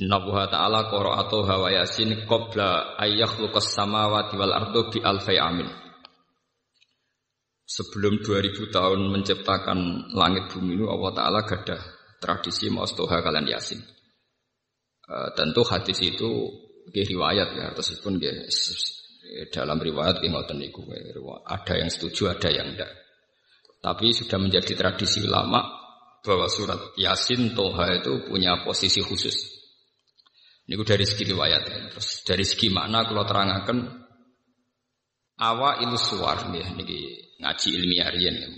Inna 0.00 0.16
Allah 0.16 0.48
Ta'ala 0.48 0.80
qara'atuha 0.88 1.54
wa 1.60 1.68
yasin 1.68 2.24
qabla 2.24 2.96
ayyakhluqas 2.96 3.76
samawati 3.76 4.40
wal 4.40 4.48
ardu 4.48 4.88
bi 4.88 5.04
alfai 5.04 5.36
amin. 5.36 5.68
Sebelum 7.68 8.24
2000 8.24 8.72
tahun 8.72 9.00
menciptakan 9.12 10.12
langit 10.16 10.48
bumi 10.56 10.80
itu 10.80 10.88
Allah 10.88 11.12
Ta'ala 11.12 11.40
gadah 11.44 11.80
tradisi 12.16 12.72
mau 12.72 12.88
toha 12.88 13.20
kalian 13.20 13.44
yasin. 13.52 13.84
Uh, 15.04 15.28
tentu 15.36 15.60
hadis 15.68 16.00
itu 16.00 16.48
riwayat 16.88 17.48
ya, 17.52 17.66
tersebut 17.76 18.16
dalam 19.54 19.78
riwayat 19.78 20.18
ngoten 20.18 20.58
niku 20.58 20.82
ada 21.46 21.74
yang 21.78 21.90
setuju 21.90 22.34
ada 22.34 22.50
yang 22.50 22.74
tidak. 22.74 22.90
Tapi 23.82 24.14
sudah 24.14 24.38
menjadi 24.38 24.78
tradisi 24.78 25.26
ulama 25.26 25.58
bahwa 26.22 26.46
surat 26.46 26.94
Yasin 26.94 27.50
Toha 27.50 27.98
itu 27.98 28.30
punya 28.30 28.62
posisi 28.62 29.02
khusus. 29.02 29.34
Ini 30.70 30.78
dari 30.86 31.02
segi 31.02 31.26
riwayat. 31.26 31.90
Terus 31.90 32.22
dari 32.22 32.46
segi 32.46 32.70
makna 32.70 33.02
kalau 33.02 33.26
terangkan 33.26 33.78
awa 35.42 35.82
ilu 35.82 35.98
suar 35.98 36.54
nih 36.54 36.78
niki 36.78 36.98
ngaji 37.42 37.68
ilmiah 37.74 38.08
rian 38.14 38.36
ya. 38.38 38.48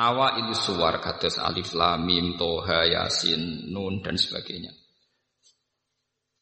Awa 0.00 0.40
ilu 0.40 0.56
suar 0.56 1.04
kados 1.04 1.36
alif 1.36 1.76
lam 1.76 2.08
mim 2.08 2.40
toha 2.40 2.88
yasin 2.88 3.68
nun 3.68 4.00
dan 4.00 4.16
sebagainya. 4.16 4.72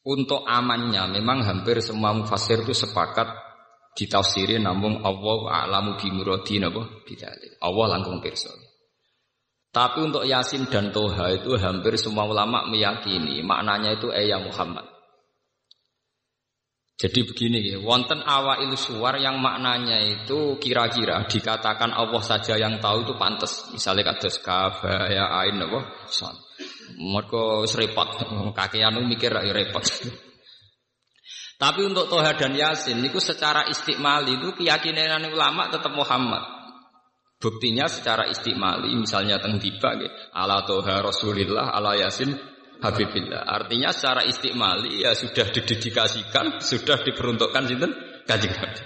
Untuk 0.01 0.41
amannya 0.49 1.21
memang 1.21 1.45
hampir 1.45 1.77
semua 1.77 2.09
mufasir 2.09 2.65
itu 2.65 2.73
sepakat 2.73 3.29
ditafsiri 3.93 4.57
namun 4.57 5.05
Allah 5.05 5.39
a'lamu 5.61 5.99
bi 6.01 6.09
muradi 6.09 6.57
napa 6.57 6.81
bidzalik. 7.05 7.61
Allah 7.61 7.85
langkung 7.97 8.17
pirsa. 8.17 8.49
Tapi 9.71 10.03
untuk 10.03 10.27
Yasin 10.27 10.67
dan 10.67 10.91
Toha 10.91 11.31
itu 11.31 11.55
hampir 11.55 11.95
semua 11.95 12.27
ulama 12.27 12.67
meyakini 12.67 13.39
maknanya 13.39 13.95
itu 13.95 14.11
ayat 14.11 14.43
Muhammad. 14.43 14.83
Jadi 17.01 17.25
begini 17.25 17.59
ya, 17.65 17.77
wonten 17.81 18.21
awail 18.21 18.77
suwar 18.77 19.17
yang 19.17 19.41
maknanya 19.41 20.05
itu 20.05 20.61
kira-kira 20.61 21.25
dikatakan 21.25 21.89
Allah 21.89 22.21
saja 22.21 22.61
yang 22.61 22.77
tahu 22.77 23.01
itu 23.09 23.17
pantas. 23.17 23.73
Misalnya 23.73 24.13
kados 24.13 24.37
kafa 24.37 25.09
ya 25.09 25.25
ain 25.41 25.57
apa? 25.65 25.81
Mereka 27.01 27.65
repot, 27.65 28.09
kakean 28.53 29.01
mikir 29.09 29.33
ya 29.33 29.49
repot. 29.49 29.81
Tapi 31.61 31.85
untuk 31.85 32.09
Toha 32.09 32.33
dan 32.33 32.57
Yasin 32.57 33.01
itu 33.05 33.21
secara 33.21 33.69
istiqmali 33.69 34.41
itu 34.41 34.49
keyakinan 34.57 35.29
ulama 35.29 35.69
tetap 35.69 35.93
Muhammad. 35.93 36.41
Buktinya 37.37 37.85
secara 37.85 38.29
istiqmali 38.29 38.93
misalnya 38.97 39.41
teng 39.41 39.57
tiba 39.57 39.97
ala 40.33 40.65
Toha 40.65 41.05
Rasulillah 41.05 41.73
ala 41.73 41.97
Yasin 41.97 42.33
Habibillah. 42.81 43.45
Artinya 43.45 43.93
secara 43.93 44.25
istiqmali 44.25 45.05
ya 45.05 45.13
sudah 45.13 45.53
didedikasikan, 45.53 46.57
sudah 46.65 46.97
diperuntukkan 47.05 47.63
sinten 47.69 47.93
Kanjeng 48.25 48.57
Nabi. 48.57 48.81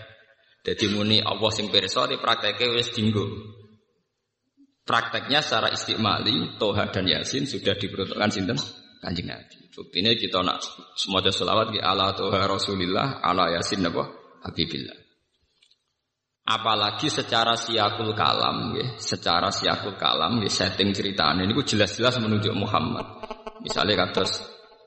Jadi 0.68 0.86
muni 0.92 1.24
Allah 1.24 1.52
sing 1.56 1.72
pirsa 1.72 2.04
dipraktekke 2.12 2.76
wis 2.76 2.92
dinggo. 2.92 3.24
Prakteknya 4.86 5.42
secara 5.42 5.74
istiqmali 5.74 6.62
Toha 6.62 6.86
dan 6.94 7.10
Yasin 7.10 7.50
sudah 7.50 7.74
diperuntukkan 7.74 8.30
sinten 8.30 8.58
Kanjeng 9.02 9.34
Nabi. 9.34 9.66
Buktinya 9.74 10.14
kita 10.14 10.46
nak 10.46 10.62
semuanya 10.94 11.34
selawat 11.34 11.74
di 11.74 11.82
ala 11.82 12.14
Toha 12.14 12.46
Rasulillah 12.46 13.18
ala 13.26 13.50
Yasin 13.58 13.82
apa 13.82 14.06
Habibillah. 14.46 15.06
Apalagi 16.46 17.10
secara 17.10 17.58
siakul 17.58 18.14
kalam, 18.14 18.78
ya, 18.78 18.94
secara 19.02 19.50
siakul 19.50 19.98
kalam, 19.98 20.38
ya, 20.46 20.50
setting 20.54 20.94
ceritanya 20.94 21.42
ini 21.42 21.58
jelas-jelas 21.58 22.22
menunjuk 22.22 22.54
Muhammad. 22.54 23.02
Misalnya 23.66 24.06
kata 24.06 24.30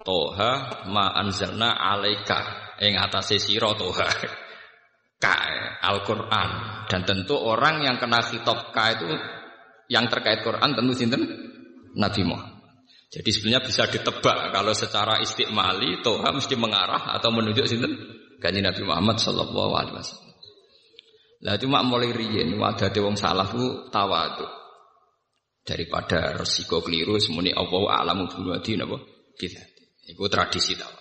Toha 0.07 0.87
ma 0.87 1.11
anzalna 1.19 1.75
alaika 1.75 2.71
yang 2.79 3.03
atas 3.03 3.35
siro 3.43 3.75
Toha. 3.75 4.07
Ka 5.19 5.35
Al-Quran 5.83 6.51
dan 6.87 7.03
tentu 7.03 7.35
orang 7.35 7.83
yang 7.83 7.99
kena 7.99 8.23
khitab 8.23 8.71
ka 8.71 8.95
itu 8.95 9.11
yang 9.89 10.07
terkait 10.07 10.45
Quran 10.45 10.77
tentu 10.77 10.93
sinten 10.93 11.23
Nabi 11.97 12.23
Muhammad. 12.23 12.61
Jadi 13.09 13.31
sebenarnya 13.33 13.65
bisa 13.65 13.89
ditebak 13.89 14.53
kalau 14.53 14.77
secara 14.77 15.17
istiqmali 15.25 16.05
Toha 16.05 16.29
mesti 16.29 16.55
mengarah 16.61 17.17
atau 17.17 17.33
menunjuk 17.33 17.65
sinten 17.65 17.97
kanjeng 18.37 18.69
Nabi 18.69 18.85
Muhammad 18.85 19.17
Shallallahu 19.17 19.73
Alaihi 19.73 19.97
Wasallam. 19.97 20.29
Lah 21.39 21.55
cuma 21.57 21.81
mulai 21.87 22.13
riyen 22.13 22.53
wadah 22.61 22.91
wong 23.01 23.17
salah 23.17 23.49
ku. 23.49 23.89
Daripada 25.65 26.37
resiko 26.37 26.81
keliru 26.81 27.21
semuanya 27.21 27.61
Allah 27.61 28.05
alamu 28.05 28.29
bunwadi 28.29 28.77
napa 28.77 28.97
kita. 29.37 29.61
Itu 30.09 30.25
tradisi 30.33 30.77
tawadu. 30.77 30.98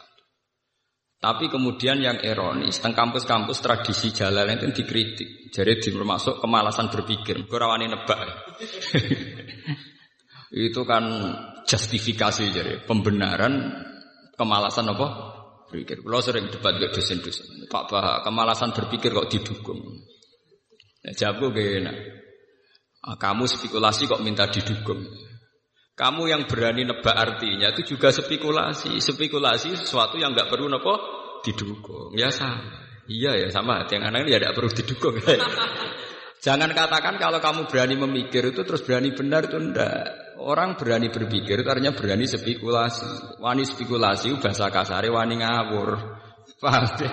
Tapi 1.17 1.49
kemudian 1.49 1.97
yang 1.97 2.21
ironis, 2.21 2.77
teng 2.77 2.93
kampus-kampus 2.93 3.57
tradisi 3.57 4.13
jalan 4.13 4.53
itu 4.53 4.69
dikritik. 4.69 5.49
Jadi 5.49 5.81
termasuk 5.81 6.37
kemalasan 6.37 6.93
berpikir. 6.93 7.41
Kurawani 7.49 7.89
nebak. 7.89 8.21
itu 10.69 10.81
kan 10.85 11.03
justifikasi 11.65 12.43
jadi 12.53 12.73
pembenaran 12.85 13.65
kemalasan 14.37 14.93
apa? 14.93 15.07
Berpikir. 15.73 16.05
Kalau 16.05 16.21
sering 16.21 16.53
debat 16.53 16.77
dengan 16.77 16.93
dosen-dosen. 16.93 17.65
Pak 17.65 17.83
Bah, 17.89 18.21
kemalasan 18.21 18.71
berpikir 18.77 19.09
kok 19.11 19.27
didukung. 19.27 19.81
Ya, 21.01 21.11
jawab 21.17 21.51
gue 21.51 21.81
enak. 21.81 21.97
Kamu 23.17 23.49
spekulasi 23.49 24.05
kok 24.05 24.21
minta 24.21 24.47
didukung. 24.47 25.01
Kamu 25.97 26.29
yang 26.29 26.45
berani 26.45 26.85
nebak 26.85 27.17
artinya 27.17 27.73
itu 27.73 27.97
juga 27.97 28.13
spekulasi. 28.13 29.01
Spekulasi 29.01 29.73
sesuatu 29.81 30.21
yang 30.21 30.29
nggak 30.37 30.45
perlu 30.45 30.69
nopo 30.69 30.93
didukung. 31.41 32.13
Ya 32.13 32.29
sama. 32.29 32.85
Iya 33.09 33.33
ya 33.33 33.49
sama. 33.49 33.81
Yang 33.89 34.03
anak 34.05 34.19
ini 34.21 34.29
ya 34.29 34.37
tidak 34.37 34.53
perlu 34.53 34.69
didukung. 34.69 35.17
Jangan 36.45 36.69
katakan 36.69 37.17
kalau 37.17 37.41
kamu 37.41 37.65
berani 37.65 37.97
memikir 37.97 38.45
itu 38.45 38.61
terus 38.61 38.85
berani 38.85 39.09
benar 39.09 39.49
itu 39.49 39.57
ndak. 39.57 40.37
Orang 40.37 40.77
berani 40.77 41.09
berpikir 41.09 41.65
itu 41.65 41.69
artinya 41.69 41.97
berani 41.97 42.29
spekulasi. 42.29 43.41
Wani 43.41 43.65
spekulasi 43.65 44.37
bahasa 44.37 44.69
kasare 44.69 45.09
wani 45.09 45.41
ngawur. 45.41 45.97
Paham 46.61 46.85
ya? 47.01 47.11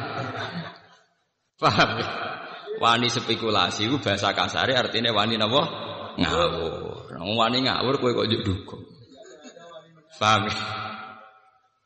Paham 1.57 1.91
ya? 2.05 2.09
Wani 2.85 3.09
spekulasi 3.09 3.89
bahasa 3.97 4.37
kasare 4.37 4.77
artinya 4.77 5.09
wani 5.17 5.41
napa? 5.41 5.84
Ngawur. 6.19 7.11
Wong 7.19 7.37
wani 7.39 7.65
ngawur 7.67 7.99
kowe 7.99 8.13
kok 8.15 8.29
dukung. 8.31 8.83
Paham 10.15 10.47
ya? 10.47 10.55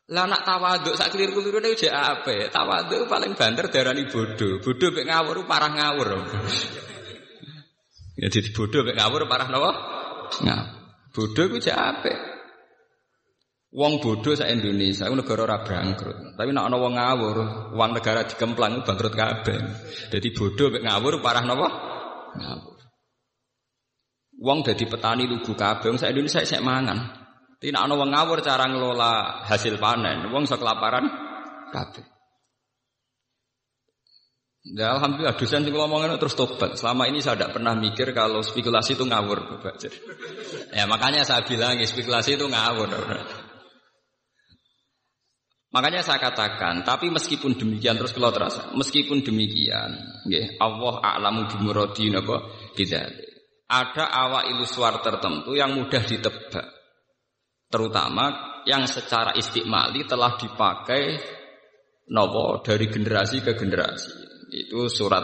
Lah 0.09 0.25
nak 0.25 0.41
tawaduk 0.41 0.97
sak 0.97 1.13
keliru-keliru 1.13 1.61
nek 1.61 1.77
jek 1.77 1.93
apa? 1.93 2.49
Tawaduk 2.49 3.05
paling 3.05 3.37
banter 3.37 3.69
darani 3.69 4.09
bodoh. 4.09 4.57
Bodoh 4.57 4.89
mek 4.89 5.05
ngawur 5.05 5.45
parah 5.45 5.69
ngawur. 5.69 6.07
ya 8.17 8.27
jadi 8.27 8.49
bodoh 8.49 8.81
mek 8.89 8.97
ngawur 8.97 9.29
parah 9.29 9.47
napa? 9.53 9.71
Nah, 10.45 10.61
bodoh 11.13 11.45
ku 11.53 11.57
jek 11.61 11.77
apik. 11.77 12.17
Wong 13.69 14.01
bodoh 14.01 14.33
sak 14.33 14.49
Indonesia 14.49 15.05
iku 15.05 15.13
negara 15.13 15.45
ora 15.45 15.57
bangkrut. 15.61 16.33
Tapi 16.33 16.49
nek 16.57 16.65
ana 16.65 16.77
wong 16.81 16.93
ngawur, 16.97 17.37
uang 17.77 17.91
negara 17.93 18.25
dikemplang 18.25 18.81
bangkrut 18.81 19.13
kabeh. 19.13 19.61
Jadi 20.09 20.27
bodoh 20.33 20.73
mek 20.73 20.89
ngawur 20.89 21.21
parah 21.21 21.45
napa? 21.45 21.67
Ngawur. 22.33 22.78
Wong 24.39 24.63
dadi 24.63 24.87
petani 24.87 25.27
lugu 25.27 25.51
kabeh, 25.51 25.91
sak 25.99 26.15
Indonesia 26.15 26.39
sik 26.47 26.63
mangan. 26.63 27.11
Tidak 27.59 27.75
ana 27.75 27.91
wong 27.91 28.15
ngawur 28.15 28.39
cara 28.39 28.71
ngelola 28.71 29.43
hasil 29.43 29.75
panen, 29.75 30.31
wong 30.31 30.47
sok 30.47 30.63
kelaparan 30.63 31.11
kabeh. 31.75 32.07
Ya, 34.63 34.95
alhamdulillah 34.95 35.35
dosen 35.35 35.67
sing 35.67 35.75
ngomongin 35.75 36.15
terus 36.19 36.39
tobat. 36.39 36.79
Selama 36.79 37.07
ini 37.07 37.19
saya 37.19 37.35
tidak 37.39 37.59
pernah 37.59 37.75
mikir 37.75 38.11
kalau 38.15 38.39
spekulasi 38.39 38.95
itu 38.95 39.03
ngawur. 39.07 39.59
Ya 40.71 40.87
makanya 40.87 41.27
saya 41.27 41.43
bilang 41.43 41.79
spekulasi 41.79 42.39
itu 42.39 42.47
ngawur. 42.47 42.87
Makanya 45.69 46.01
saya 46.01 46.17
katakan, 46.17 46.81
tapi 46.81 47.13
meskipun 47.13 47.53
demikian 47.53 47.93
terus 47.93 48.09
kalau 48.09 48.33
terasa, 48.33 48.73
meskipun 48.73 49.21
demikian, 49.21 50.01
ya, 50.25 50.49
Allah 50.57 50.97
a'lamu 50.97 51.45
bimuradi 51.45 52.09
napa 52.09 52.41
Ada 53.69 54.09
awal 54.09 54.49
iluswar 54.49 54.97
tertentu 55.05 55.53
yang 55.53 55.77
mudah 55.77 56.01
ditebak. 56.01 56.65
Terutama 57.69 58.57
yang 58.65 58.89
secara 58.89 59.37
istiqmali 59.37 60.09
telah 60.09 60.33
dipakai 60.41 61.21
nopo 62.09 62.65
dari 62.65 62.89
generasi 62.89 63.45
ke 63.45 63.53
generasi. 63.53 64.09
Itu 64.49 64.89
surat 64.89 65.21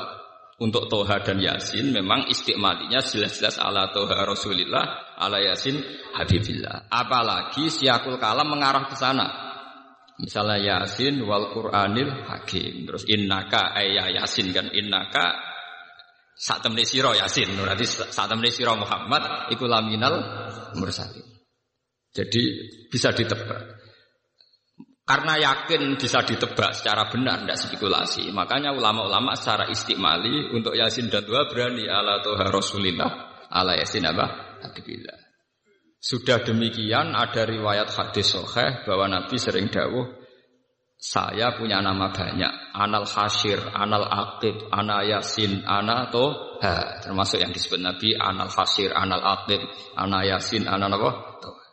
untuk 0.61 0.87
Toha 0.87 1.19
dan 1.19 1.41
Yasin 1.41 1.91
memang 1.91 2.29
istiqmalinya 2.29 3.01
jelas-jelas 3.01 3.57
ala 3.57 3.89
Toha 3.89 4.23
Rasulillah, 4.23 5.17
ala 5.17 5.41
Yasin 5.41 5.81
Habibillah. 6.15 6.87
Apalagi 6.87 7.67
siakul 7.67 8.21
kalam 8.21 8.47
mengarah 8.47 8.85
ke 8.87 8.95
sana. 8.95 9.27
Misalnya 10.15 10.85
Yasin 10.85 11.19
wal 11.27 11.51
Qur'anil 11.51 12.29
Hakim. 12.29 12.87
Terus 12.87 13.03
innaka 13.09 13.75
ayya 13.75 14.21
Yasin 14.21 14.53
kan 14.55 14.71
innaka 14.71 15.54
saat 16.36 16.60
temani 16.62 16.84
siro 16.84 17.15
Yasin. 17.15 17.56
Berarti 17.56 17.88
saat 17.88 18.27
temani 18.27 18.51
siro 18.51 18.75
Muhammad 18.75 19.50
iku 19.56 19.65
laminal 19.65 20.20
mursalin. 20.75 21.24
Jadi 22.15 22.42
bisa 22.92 23.12
ditebak. 23.12 23.84
Karena 25.06 25.38
yakin 25.38 26.01
bisa 26.01 26.25
ditebak 26.25 26.74
secara 26.74 27.06
benar, 27.13 27.46
tidak 27.46 27.62
spekulasi. 27.62 28.34
Makanya 28.34 28.74
ulama-ulama 28.74 29.38
secara 29.38 29.70
istiqmali 29.70 30.50
untuk 30.50 30.74
Yasin 30.74 31.13
dan 31.13 31.22
dua 31.30 31.46
berani 31.46 31.86
ala 31.86 32.25
Tuhan 32.25 32.50
Rasulillah, 32.50 33.12
ala 33.54 33.77
Yasin 33.77 34.01
apa? 34.10 34.58
Hadibillah. 34.65 35.25
Sudah 36.01 36.42
demikian 36.42 37.13
ada 37.13 37.46
riwayat 37.46 37.94
hadis 37.94 38.34
soheh 38.34 38.82
bahwa 38.89 39.06
Nabi 39.06 39.38
sering 39.38 39.70
dawuh, 39.70 40.25
saya 40.95 41.53
punya 41.53 41.83
nama 41.83 42.09
banyak, 42.09 42.73
anal 42.73 43.05
hasir, 43.05 43.61
anal 43.75 44.07
aqib, 44.09 44.71
ana 44.73 45.05
yasin, 45.05 45.61
ana 45.67 46.09
toha. 46.09 47.03
Termasuk 47.03 47.43
yang 47.43 47.53
disebut 47.53 47.77
Nabi, 47.77 48.17
anal 48.17 48.49
hasir, 48.49 48.89
anal 48.95 49.21
aqib, 49.21 49.61
ana 49.93 50.25
yasin, 50.25 50.65
ana 50.65 50.89
apa? 50.89 51.11
Toha. 51.43 51.63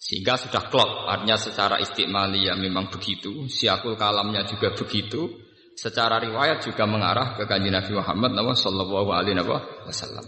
Sehingga 0.00 0.40
sudah 0.40 0.64
klop, 0.72 1.12
artinya 1.12 1.36
secara 1.36 1.76
istimali 1.76 2.48
ya 2.48 2.56
memang 2.56 2.88
begitu, 2.88 3.44
siakul 3.52 4.00
kalamnya 4.00 4.48
juga 4.48 4.72
begitu, 4.72 5.28
secara 5.76 6.16
riwayat 6.16 6.64
juga 6.64 6.88
mengarah 6.88 7.36
ke 7.36 7.44
kanji 7.44 7.68
Nabi 7.68 7.92
Muhammad 7.92 8.32
Sallallahu 8.32 9.10
Alaihi 9.12 9.44
Wasallam. 9.84 10.24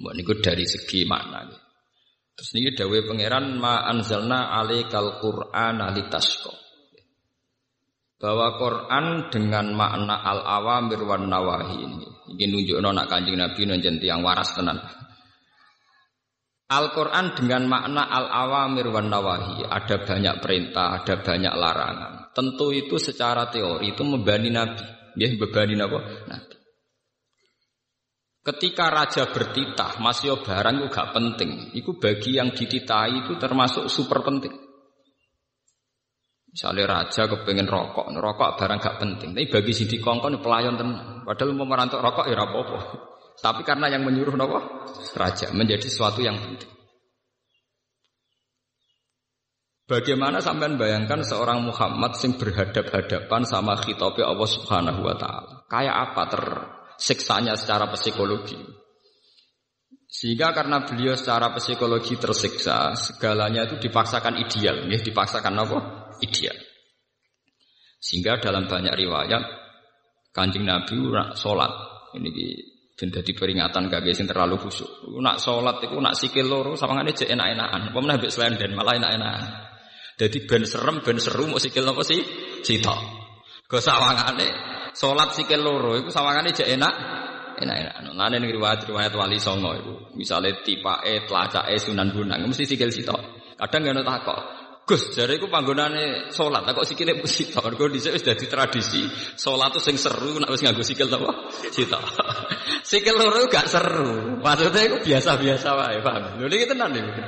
Buat 0.00 0.12
ini 0.12 0.32
dari 0.44 0.64
segi 0.68 1.08
makna. 1.08 1.48
Terus 2.36 2.50
ini 2.56 2.72
dawe 2.76 2.98
pangeran 3.04 3.56
ma 3.56 3.84
anzalna 3.88 4.52
alaikal 4.52 5.20
Qur'an 5.20 5.80
alitasko. 5.80 6.59
Bahwa 8.20 8.60
Quran 8.60 9.32
dengan 9.32 9.72
makna 9.72 10.20
al 10.20 10.44
awamir 10.44 11.00
wan 11.08 11.24
nawahi 11.24 11.76
ini. 11.80 12.04
Ini 12.36 12.44
nunjukno 12.52 12.92
nak 12.92 13.08
kanjeng 13.08 13.40
Nabi 13.40 13.64
nunjuk 13.64 14.04
yang 14.04 14.20
waras 14.20 14.52
tenan. 14.52 14.76
Al-Quran 16.70 17.34
dengan 17.34 17.66
makna 17.66 18.06
al-awamir 18.06 18.86
wan 18.94 19.10
nawahi 19.10 19.66
ada 19.66 20.06
banyak 20.06 20.38
perintah, 20.38 21.02
ada 21.02 21.18
banyak 21.18 21.50
larangan. 21.50 22.12
Tentu 22.30 22.70
itu 22.70 22.94
secara 22.94 23.50
teori 23.50 23.90
itu 23.90 24.06
membani 24.06 24.54
Nabi, 24.54 24.86
ya 25.18 25.34
membani 25.34 25.74
Nabi. 25.74 25.98
Nabi. 26.30 26.54
Ketika 28.40 28.86
raja 28.86 29.26
bertitah, 29.34 29.98
masih 29.98 30.38
barang 30.46 30.80
itu 30.80 30.88
gak 30.94 31.10
penting. 31.10 31.74
Itu 31.74 31.98
bagi 31.98 32.38
yang 32.38 32.54
dititahi 32.54 33.26
itu 33.26 33.34
termasuk 33.36 33.90
super 33.90 34.22
penting. 34.22 34.54
Misalnya 36.50 36.84
raja 36.90 37.30
kepengen 37.30 37.70
rokok, 37.70 38.10
rokok 38.10 38.58
barang 38.58 38.78
gak 38.82 38.98
penting. 38.98 39.30
Tapi 39.38 39.46
bagi 39.46 39.70
si 39.70 39.86
dikongkon 39.86 40.42
pelayan 40.42 40.74
tenang. 40.74 41.22
Padahal 41.22 41.54
mau 41.54 41.62
merantuk 41.62 42.02
rokok 42.02 42.26
ya 42.26 42.34
rapopo. 42.34 42.78
Tapi 43.38 43.62
karena 43.62 43.86
yang 43.86 44.02
menyuruh 44.02 44.34
nopo 44.34 44.58
raja 45.14 45.54
menjadi 45.54 45.86
sesuatu 45.86 46.20
yang 46.20 46.36
penting. 46.36 46.68
Bagaimana 49.90 50.38
sampean 50.38 50.78
bayangkan 50.78 51.26
seorang 51.26 51.66
Muhammad 51.66 52.14
sing 52.14 52.38
berhadap-hadapan 52.38 53.42
sama 53.42 53.74
khitabnya 53.74 54.30
Allah 54.30 54.46
Subhanahu 54.46 55.02
wa 55.02 55.18
taala. 55.18 55.66
Kayak 55.66 55.96
apa 56.10 56.22
tersiksanya 56.30 57.58
secara 57.58 57.90
psikologi? 57.90 58.54
Sehingga 60.06 60.54
karena 60.54 60.86
beliau 60.86 61.18
secara 61.18 61.50
psikologi 61.58 62.18
tersiksa, 62.18 62.94
segalanya 62.94 63.66
itu 63.66 63.82
dipaksakan 63.82 64.38
ideal, 64.38 64.86
ya, 64.86 64.98
dipaksakan 64.98 65.54
apa? 65.58 65.78
Ideal. 66.20 66.56
Sehingga 68.00 68.40
dalam 68.40 68.64
banyak 68.64 68.96
riwayat 68.96 69.44
Kanjeng 70.30 70.64
Nabi 70.64 70.96
sholat 71.36 71.72
ini 72.16 72.30
dan 72.94 73.08
jadi 73.08 73.32
peringatan 73.32 73.88
gak 73.88 74.04
sing 74.12 74.28
terlalu 74.28 74.60
khusyuk. 74.60 75.08
Nak 75.24 75.40
sholat 75.40 75.80
itu 75.80 75.96
nak 75.96 76.12
sikil 76.12 76.46
loro 76.46 76.76
sama 76.76 77.00
ngene 77.00 77.16
cek 77.16 77.32
enak-enakan. 77.32 77.90
Apa 77.90 77.98
meneh 77.98 78.28
selain 78.28 78.60
dan 78.60 78.76
malah 78.76 79.00
enak-enakan. 79.00 79.44
Jadi 80.20 80.44
ben 80.44 80.68
serem 80.68 81.00
ben 81.00 81.16
seru 81.16 81.48
mau 81.48 81.56
sikil 81.56 81.80
apa 81.88 82.04
sih? 82.04 82.20
Cita. 82.60 82.92
Go 83.64 83.80
sawangane 83.80 84.52
sholat 84.92 85.32
sikil 85.32 85.64
loro 85.64 85.96
itu 85.96 86.12
sawangane 86.12 86.52
cek 86.52 86.68
enak 86.76 86.94
enak-enak. 87.56 88.04
Nah 88.12 88.28
ini 88.28 88.52
riwayat-riwayat 88.52 89.12
wali 89.16 89.40
songo 89.40 89.76
tipa 90.60 91.00
e, 91.04 91.24
telaca 91.24 91.68
e, 91.72 91.80
sunan 91.80 92.12
bunang, 92.12 92.44
mesti 92.44 92.68
sikil 92.68 92.92
sito. 92.92 93.16
Kadang 93.56 93.80
gak 93.84 94.04
takok. 94.04 94.40
Gus, 94.90 95.14
jare 95.14 95.38
iku 95.38 95.46
panggonane 95.46 96.34
salat, 96.34 96.66
kok 96.66 96.82
sikile 96.82 97.14
sita. 97.22 97.62
Mergo 97.62 97.86
dhisik 97.86 98.10
wis 98.10 98.26
dadi 98.26 98.50
tradisi. 98.50 99.06
Salat 99.38 99.70
tuh 99.70 99.78
sing 99.78 99.94
seru 99.94 100.42
nek 100.42 100.50
wis 100.50 100.66
nganggo 100.66 100.82
sikil 100.82 101.06
apa? 101.06 101.46
Sita. 101.70 101.94
sikil 102.90 103.14
loro 103.14 103.46
gak 103.46 103.70
seru. 103.70 104.42
Maksudnya 104.42 104.90
iku 104.90 104.98
biasa-biasa 104.98 105.68
wae, 105.78 106.02
paham? 106.02 106.42
Lho 106.42 106.50
niki 106.50 106.66
tenan 106.66 106.90
niku. 106.90 107.22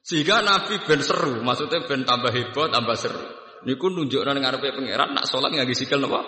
Sehingga 0.00 0.40
Nabi 0.40 0.80
ben 0.80 1.04
seru, 1.04 1.44
maksudnya 1.44 1.84
ben 1.84 2.08
tambah 2.08 2.32
hebat, 2.32 2.72
tambah 2.72 2.96
seru. 2.96 3.20
Niku 3.68 3.92
nunjukno 3.92 4.32
ning 4.32 4.40
ngarepe 4.40 4.72
pangeran 4.72 5.12
nak 5.12 5.28
salat 5.28 5.52
nganggo 5.52 5.76
sikil 5.76 6.00
napa? 6.00 6.24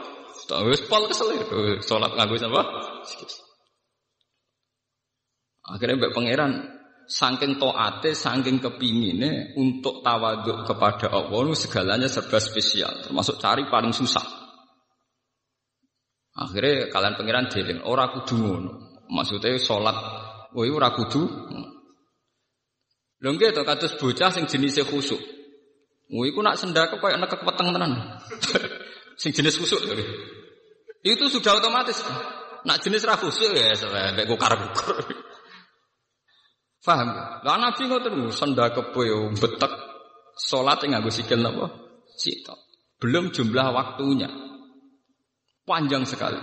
Wis 0.69 0.85
pol 0.93 1.09
kesel. 1.09 1.41
Salat 1.81 2.13
nganggo 2.21 2.37
apa? 2.37 2.63
Sikil. 3.09 3.33
Akhirnya 5.73 6.05
mbak 6.05 6.13
pangeran 6.13 6.82
Saking 7.13 7.61
toate, 7.61 8.17
saking 8.17 8.57
kepingine 8.57 9.53
untuk 9.61 10.01
tawaduk 10.01 10.65
kepada 10.65 11.13
Allah, 11.13 11.53
segalanya 11.53 12.09
serba 12.09 12.41
spesial, 12.41 13.05
termasuk 13.05 13.37
cari 13.37 13.69
paling 13.69 13.93
susah. 13.93 14.25
Akhirnya 16.33 16.89
kalian 16.89 17.21
pengiran 17.21 17.53
jeling, 17.53 17.85
ora 17.85 18.09
kudu 18.09 18.41
ngono. 18.41 18.73
Maksudnya 19.13 19.61
sholat, 19.61 19.93
woi 20.57 20.73
ora 20.73 20.89
kudu. 20.97 21.21
Lho 23.21 23.29
nggih 23.37 23.53
to 23.53 23.63
bocah 24.01 24.33
sing 24.33 24.49
jenise 24.49 24.81
khusuk. 24.81 25.21
Woi 26.09 26.33
ku 26.33 26.41
nak 26.41 26.57
sendake 26.57 26.97
koyo 26.97 27.21
nekek 27.21 27.45
weteng 27.45 27.77
tenan. 27.77 27.93
sing 29.21 29.37
jenis 29.37 29.61
khusuk 29.61 29.85
lho. 29.85 29.95
Itu 31.05 31.29
sudah 31.29 31.61
otomatis. 31.61 32.01
Nak 32.65 32.81
jenis 32.81 33.05
ra 33.05 33.21
khusuk 33.21 33.53
ya 33.53 33.77
sampe 33.77 34.25
kukar-kukur. 34.25 35.32
Faham? 36.83 37.15
Lah 37.47 37.57
Nabi 37.63 37.87
ngoten 37.87 38.35
senda 38.35 38.75
kepo 38.75 39.07
yo 39.07 39.31
betek 39.31 39.71
salat 40.35 40.83
nganggo 40.83 41.15
sikil 41.15 41.39
napa? 41.39 41.71
Sitok. 42.19 42.59
Belum 42.99 43.31
jumlah 43.31 43.71
waktunya. 43.71 44.27
Panjang 45.63 46.03
sekali. 46.03 46.43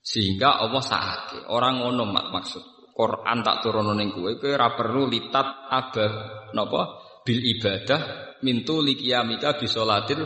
Sehingga 0.00 0.56
Allah 0.64 0.80
sahake. 0.80 1.44
Orang 1.52 1.84
ngono 1.84 2.08
mak 2.08 2.32
maksud. 2.32 2.64
Quran 2.92 3.40
tak 3.40 3.64
turun 3.64 3.92
ning 3.96 4.12
kowe 4.12 4.36
kowe 4.36 4.52
ora 4.52 4.76
perlu 4.76 5.08
litat 5.08 5.68
abah 5.72 6.12
napa 6.52 6.82
bil 7.24 7.40
ibadah 7.40 8.00
mintu 8.44 8.84
likiyamika 8.84 9.56
bi 9.56 9.68
salatil 9.68 10.20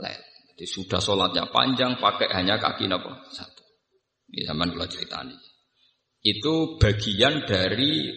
lail. 0.00 0.22
Jadi 0.52 0.64
sudah 0.68 1.00
sholatnya 1.00 1.48
panjang 1.48 1.96
pakai 1.96 2.28
hanya 2.36 2.60
kaki 2.60 2.88
napa 2.88 3.16
satu. 3.32 3.64
Ini 4.32 4.44
zaman 4.44 4.76
kula 4.76 4.84
ceritani 4.88 5.51
itu 6.22 6.78
bagian 6.78 7.42
dari 7.42 8.14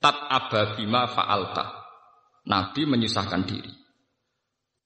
tat 0.00 0.16
ababima 0.16 1.04
fa'alta. 1.12 1.64
Nabi 2.48 2.88
menyusahkan 2.88 3.44
diri. 3.44 3.72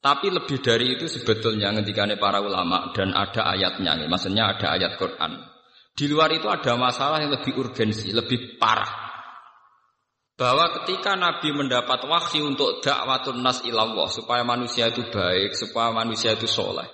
Tapi 0.03 0.35
lebih 0.35 0.59
dari 0.59 0.99
itu 0.99 1.07
sebetulnya 1.07 1.71
ketika 1.79 2.11
para 2.19 2.43
ulama 2.43 2.91
dan 2.91 3.15
ada 3.15 3.55
ayatnya, 3.55 3.95
maksudnya 4.11 4.51
ada 4.51 4.75
ayat 4.75 4.99
Quran. 4.99 5.39
Di 5.95 6.11
luar 6.11 6.35
itu 6.35 6.51
ada 6.51 6.75
masalah 6.75 7.23
yang 7.23 7.31
lebih 7.31 7.55
urgensi, 7.55 8.11
lebih 8.11 8.59
parah. 8.59 8.91
Bahwa 10.35 10.75
ketika 10.83 11.15
Nabi 11.15 11.55
mendapat 11.55 12.03
wahyu 12.03 12.51
untuk 12.51 12.83
dakwatun 12.83 13.47
nas 13.47 13.63
ilallah, 13.63 14.11
supaya 14.11 14.43
manusia 14.43 14.91
itu 14.91 15.07
baik, 15.07 15.55
supaya 15.55 15.95
manusia 15.95 16.35
itu 16.35 16.51
soleh. 16.51 16.91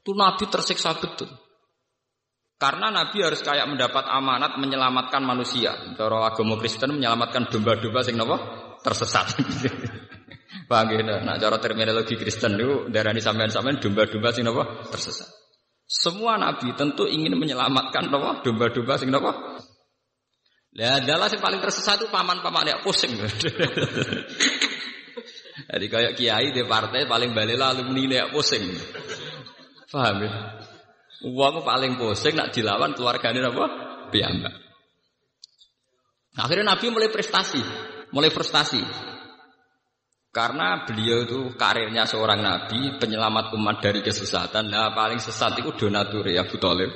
Itu 0.00 0.16
Nabi 0.16 0.48
tersiksa 0.48 0.96
betul. 0.96 1.28
Karena 2.58 2.90
Nabi 2.90 3.22
harus 3.22 3.38
kayak 3.38 3.70
mendapat 3.70 4.02
amanat 4.10 4.58
menyelamatkan 4.58 5.22
manusia. 5.22 5.78
Cara 5.94 6.26
agama 6.26 6.58
Kristen 6.58 6.90
menyelamatkan 6.90 7.46
domba-domba 7.46 8.02
sing 8.02 8.18
napa? 8.18 8.36
Tersesat. 8.82 9.38
Paham 10.68 10.90
ya? 10.90 11.22
Nah, 11.22 11.38
cara 11.38 11.62
terminologi 11.62 12.18
Kristen 12.18 12.58
itu 12.58 12.90
darani 12.90 13.22
sampean-sampean 13.22 13.78
domba-domba 13.78 14.34
sing 14.34 14.42
napa? 14.42 14.82
Tersesat. 14.90 15.30
Semua 15.86 16.36
nabi 16.36 16.74
tentu 16.74 17.06
ingin 17.06 17.38
menyelamatkan 17.38 18.10
napa? 18.10 18.42
Domba-domba 18.42 18.98
sing 18.98 19.14
napa? 19.14 19.62
Lah 20.74 20.98
adalah 20.98 21.30
yang 21.30 21.38
paling 21.38 21.62
tersesat 21.62 22.02
itu 22.02 22.10
paman-paman 22.10 22.74
ya 22.74 22.82
pusing. 22.82 23.14
Jadi 25.68 25.86
kayak 25.86 26.18
kiai 26.18 26.50
di 26.50 26.66
partai 26.66 27.06
paling 27.06 27.30
balik 27.38 27.54
alumni 27.62 28.02
ini 28.02 28.18
pusing. 28.34 28.66
Paham 29.94 30.26
ya? 30.26 30.57
Uang 31.26 31.66
paling 31.66 31.98
pusing 31.98 32.38
nak 32.38 32.54
dilawan 32.54 32.94
keluarganya 32.94 33.50
apa? 33.50 33.66
Piyambak. 34.14 34.54
Akhirnya 36.38 36.78
Nabi 36.78 36.86
mulai 36.94 37.10
prestasi, 37.10 37.58
mulai 38.14 38.30
frustasi. 38.30 38.78
Karena 40.30 40.86
beliau 40.86 41.26
itu 41.26 41.40
karirnya 41.58 42.06
seorang 42.06 42.38
nabi, 42.38 42.94
penyelamat 43.00 43.50
umat 43.58 43.82
dari 43.82 44.04
kesesatan. 44.04 44.70
Nah, 44.70 44.94
paling 44.94 45.18
sesat 45.18 45.58
itu 45.58 45.74
donatur 45.74 46.30
ya 46.30 46.46
Abu 46.46 46.60
Talib. 46.62 46.92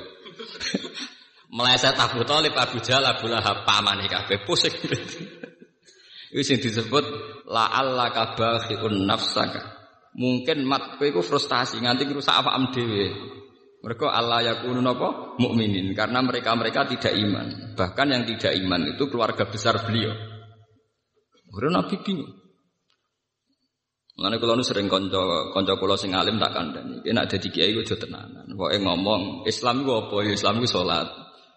Meleset 1.57 1.97
Abu 1.99 2.23
Talib, 2.23 2.55
Abu 2.55 2.79
Jahal, 2.79 3.03
Abu 3.03 3.27
Lahab, 3.27 3.67
pamane 3.67 4.07
kabeh 4.07 4.47
pusing. 4.47 4.71
Itu 6.33 6.41
yang 6.49 6.61
disebut 6.65 7.05
la 7.45 7.69
kabahiun 8.09 9.05
nafsaka. 9.05 9.61
Mungkin 10.17 10.65
mat 10.65 10.97
kowe 10.97 11.05
iku 11.05 11.21
frustasi 11.21 11.77
nganti 11.77 12.09
rusak 12.09 12.33
awakam 12.33 12.73
dhewe. 12.73 13.13
Mereka 13.83 14.07
Allah 14.07 14.39
yakunu 14.47 14.79
napa? 14.79 15.35
Mukminin 15.43 15.91
karena 15.91 16.23
mereka-mereka 16.23 16.87
tidak 16.87 17.19
iman. 17.19 17.75
Bahkan 17.75 18.07
yang 18.15 18.23
tidak 18.23 18.55
iman 18.63 18.95
itu 18.95 19.03
keluarga 19.11 19.43
besar 19.43 19.75
beliau. 19.83 20.15
Karena 21.51 21.83
Nabi 21.83 21.99
bingung. 21.99 22.31
Mulane 24.13 24.37
kula 24.37 24.53
nu 24.53 24.63
sering 24.63 24.87
kanca 24.87 25.73
kula 25.75 25.97
sing 25.97 26.15
alim 26.15 26.39
tak 26.39 26.53
kandhani. 26.55 27.03
Yen 27.03 27.19
ada 27.19 27.35
di 27.35 27.49
kiai 27.51 27.75
aja 27.75 27.97
tenanan. 27.97 28.45
Pokoke 28.55 28.77
ngomong 28.79 29.43
Islam 29.49 29.83
iku 29.83 30.05
apa? 30.05 30.15
Ya 30.21 30.31
Islam 30.31 30.63
iku 30.63 30.67
salat. 30.69 31.09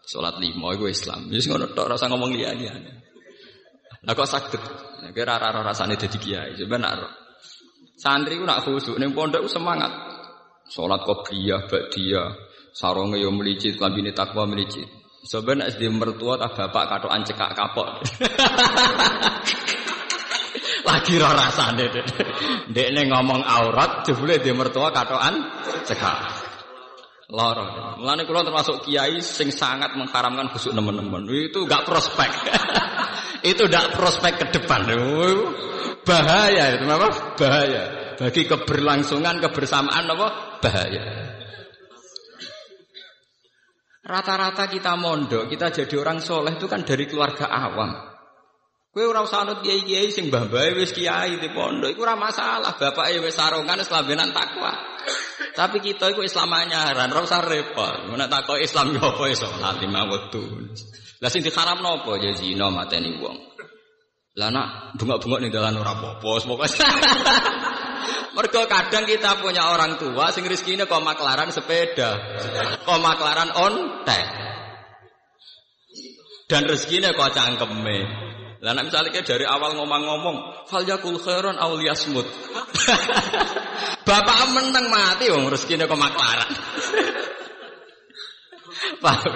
Salat 0.08 0.40
lima 0.42 0.72
iku 0.74 0.90
Islam. 0.90 1.30
Wis 1.30 1.46
ngono 1.46 1.70
tok 1.76 1.94
rasa 1.94 2.08
ngomong 2.08 2.32
liya-liyane. 2.32 2.92
Lah 4.02 4.12
kok 4.16 4.26
saged? 4.26 4.62
Kira 5.12 5.36
ora 5.36 5.62
rasane 5.62 6.00
dadi 6.00 6.16
kiai. 6.16 6.56
Coba 6.56 6.76
nak 6.80 7.06
santri 8.00 8.40
ku 8.40 8.48
nak 8.48 8.64
khusuk 8.64 8.96
ning 8.96 9.12
pondok 9.12 9.44
semangat. 9.52 10.15
Salat 10.66 11.06
qobliyah, 11.06 11.70
ba'diyah, 11.70 12.28
sarunge 12.74 13.22
yo 13.22 13.30
melicit, 13.30 13.78
klambine 13.78 14.10
takwa 14.10 14.44
melicit. 14.50 14.86
Sebenarnya 15.26 15.74
SD 15.74 15.90
mertua 15.90 16.38
tak 16.38 16.54
bapak 16.54 16.84
katokan 16.86 17.22
cekak 17.26 17.50
kapok. 17.58 17.88
Lagi 20.86 21.18
roh 21.18 21.34
rasane 21.34 21.90
dek. 21.90 22.06
Dek 22.70 22.94
ngomong 23.10 23.42
aurat, 23.42 24.06
jebule 24.06 24.38
dia 24.38 24.54
mertua 24.54 24.94
katoan 24.94 25.34
cekak. 25.82 26.46
Loro. 27.26 27.98
Mulane 27.98 28.22
kula 28.22 28.46
termasuk 28.46 28.86
kiai 28.86 29.18
sing 29.18 29.50
sangat 29.50 29.98
mengharamkan 29.98 30.46
busuk 30.54 30.70
nemen-nemen. 30.70 31.26
Itu 31.26 31.66
gak 31.66 31.82
prospek. 31.82 32.30
itu 33.50 33.66
gak 33.66 33.98
prospek 33.98 34.46
ke 34.46 34.46
depan. 34.54 34.86
Bahaya 36.06 36.78
itu 36.78 36.86
apa? 36.86 37.34
Bahaya. 37.34 37.82
Bagi 38.14 38.46
keberlangsungan 38.46 39.42
kebersamaan 39.42 40.06
apa? 40.06 40.45
Bahaya. 40.66 41.02
Rata-rata 44.06 44.66
kita 44.70 44.98
mondok, 44.98 45.50
kita 45.50 45.70
jadi 45.70 45.94
orang 45.98 46.18
soleh 46.18 46.58
itu 46.58 46.66
kan 46.66 46.82
dari 46.82 47.06
keluarga 47.06 47.46
awam. 47.50 47.94
Kowe 48.90 49.04
ora 49.04 49.22
usah 49.22 49.44
anut 49.44 49.60
kiai-kiai 49.60 50.08
sing 50.08 50.32
mbah-mbah 50.32 50.72
wis 50.72 50.94
kiai 50.94 51.36
di 51.36 51.52
pondok 51.52 51.92
iku 51.92 52.06
ora 52.06 52.16
masalah, 52.16 52.80
bapake 52.80 53.18
wis 53.20 53.34
sarungan 53.34 53.76
wis 53.76 53.90
lambenan 53.92 54.30
takwa. 54.32 54.72
Tapi 55.52 55.84
kita 55.84 56.10
iku 56.16 56.24
Islam 56.24 56.54
anyaran, 56.54 57.12
ora 57.12 57.22
usah 57.22 57.44
repot. 57.44 58.10
Nek 58.10 58.30
Islam 58.62 58.96
yo 58.96 59.04
apa 59.04 59.22
iso 59.30 59.46
salat 59.46 59.78
lima 59.84 60.06
wektu. 60.08 60.42
Lah 61.20 61.28
sing 61.30 61.44
diharamno 61.44 62.02
apa 62.02 62.12
ya 62.18 62.32
zina 62.34 62.72
mateni 62.72 63.20
wong. 63.20 63.36
Lah 64.38 64.48
nak 64.54 64.96
bengok-bengok 64.98 65.40
ning 65.44 65.50
dalan 65.52 65.76
ora 65.76 65.92
apa-apa. 65.94 66.66
Mergo 68.36 68.68
kadang 68.68 69.08
kita 69.08 69.40
punya 69.40 69.72
orang 69.72 69.96
tua 69.96 70.28
sing 70.28 70.44
rezekine 70.44 70.84
kok 70.84 71.00
maklaran 71.00 71.48
sepeda, 71.48 72.20
kok 72.84 73.00
maklaran 73.00 73.48
ontek. 73.52 74.26
Dan 76.46 76.68
rezekinya 76.70 77.10
kok 77.16 77.34
cangkeme. 77.34 77.98
Lah 78.62 78.72
nek 78.72 78.88
misale 78.88 79.12
dari 79.12 79.44
awal 79.44 79.76
ngomong-ngomong, 79.76 80.66
fal 80.70 80.84
yakul 80.86 81.20
khairon 81.20 81.58
aw 81.58 81.76
liyasmut. 81.76 82.24
Bapak 84.08 84.38
meneng 84.54 84.86
mati 84.88 85.28
wong 85.28 85.50
rezekine 85.50 85.88
kok 85.90 85.98
maklaran. 85.98 86.50
Paham? 89.04 89.34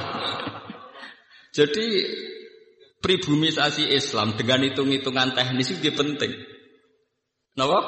Jadi 1.51 1.87
pribumisasi 3.01 3.91
Islam 3.91 4.37
dengan 4.37 4.63
hitung-hitungan 4.63 5.35
teknis 5.35 5.73
itu 5.75 5.91
penting. 5.91 6.31
Napa? 7.59 7.81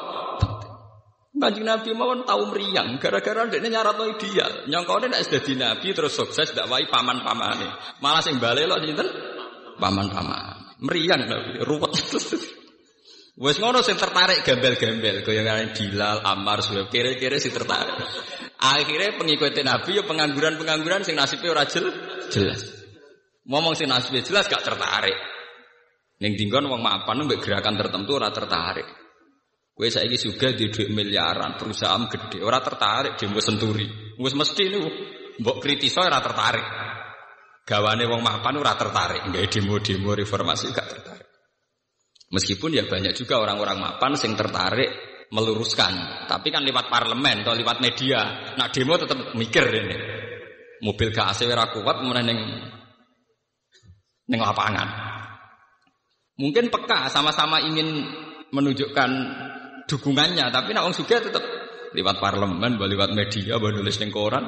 Kanjeng 1.33 1.65
Nabi 1.65 1.97
mawon 1.97 2.29
tahu 2.29 2.53
meriang 2.53 3.01
gara-gara 3.01 3.49
ndekne 3.49 3.73
nyaratno 3.73 4.05
ideal. 4.05 4.69
Nyongkone 4.69 5.09
nek 5.09 5.25
dadi 5.25 5.57
nabi 5.57 5.89
terus 5.89 6.13
sukses 6.13 6.53
ndak 6.53 6.69
wae 6.69 6.85
paman-pamane. 6.85 7.97
Malah 8.05 8.21
sing 8.21 8.37
bali 8.37 8.69
lho 8.69 8.77
sinten? 8.77 9.09
Paman-paman. 9.81 10.77
Meriang 10.85 11.25
tapi 11.25 11.65
ruwet. 11.65 11.93
Wes 13.33 13.57
ngono 13.57 13.81
sing 13.81 13.97
tertarik 13.97 14.45
gembel-gembel 14.45 15.25
goyangan 15.25 15.73
Bilal, 15.73 16.21
Ammar, 16.21 16.61
Suhaib, 16.61 16.93
kira-kira 16.93 17.41
sing 17.41 17.49
tertarik. 17.49 17.97
Akhirnya 18.61 19.17
pengikuti 19.17 19.65
Nabi 19.65 19.97
ya 19.97 20.05
pengangguran-pengangguran 20.05 21.01
sing 21.01 21.17
nasibnya 21.17 21.49
ora 21.49 21.65
jelas. 21.65 22.61
Ngomong 23.49 23.73
sing 23.73 23.89
nasibnya 23.89 24.21
jelas 24.21 24.45
gak 24.45 24.61
tertarik. 24.61 25.17
Ning 26.21 26.37
dinggon 26.37 26.69
wong 26.69 26.79
mapan 26.79 27.25
mbek 27.25 27.41
gerakan 27.41 27.73
tertentu 27.73 28.21
ora 28.21 28.29
tertarik. 28.29 29.02
Kowe 29.73 29.89
saiki 29.89 30.21
juga 30.21 30.53
di 30.53 30.69
duit 30.69 30.93
miliaran, 30.93 31.57
perusahaan 31.57 32.05
gede, 32.05 32.45
ora 32.45 32.61
tertarik 32.61 33.17
demo 33.17 33.41
senturi. 33.41 34.13
Wis 34.21 34.37
mesti 34.37 34.69
niku 34.69 34.85
mbok 35.41 35.57
kritiso 35.57 36.05
ora 36.05 36.21
tertarik. 36.21 36.65
Gawane 37.65 38.05
wong 38.05 38.21
mapan 38.21 38.53
ora 38.61 38.77
tertarik, 38.77 39.25
nggak 39.33 39.49
demo-demo 39.49 40.13
reformasi 40.13 40.69
gak 40.75 40.87
tertarik. 40.93 41.25
Meskipun 42.29 42.75
ya 42.75 42.83
banyak 42.85 43.17
juga 43.17 43.39
orang-orang 43.39 43.79
mapan 43.79 44.13
sing 44.13 44.37
tertarik 44.37 44.89
meluruskan, 45.33 46.25
tapi 46.29 46.53
kan 46.53 46.61
lewat 46.61 46.91
parlemen 46.93 47.41
atau 47.41 47.57
lewat 47.57 47.81
media. 47.81 48.53
Nah 48.53 48.69
demo 48.69 48.93
tetap 48.99 49.33
mikir 49.33 49.65
ini. 49.73 49.97
Mobil 50.85 51.09
gak 51.09 51.33
AC 51.33 51.49
ora 51.49 51.71
kuat 51.73 52.03
neng 52.03 52.39
neng 54.27 54.41
lapangan. 54.43 54.89
Mungkin 56.37 56.69
peka 56.69 57.09
sama-sama 57.09 57.63
ingin 57.63 58.05
menunjukkan 58.53 59.09
dukungannya, 59.89 60.49
tapi 60.53 60.75
nak 60.75 60.89
wong 60.89 60.95
juga 60.95 61.19
tetap 61.23 61.43
lewat 61.93 62.17
parlemen, 62.17 62.79
lewat 62.79 63.13
media, 63.13 63.59
nulis 63.59 63.97
neng 64.01 64.09
koran, 64.09 64.45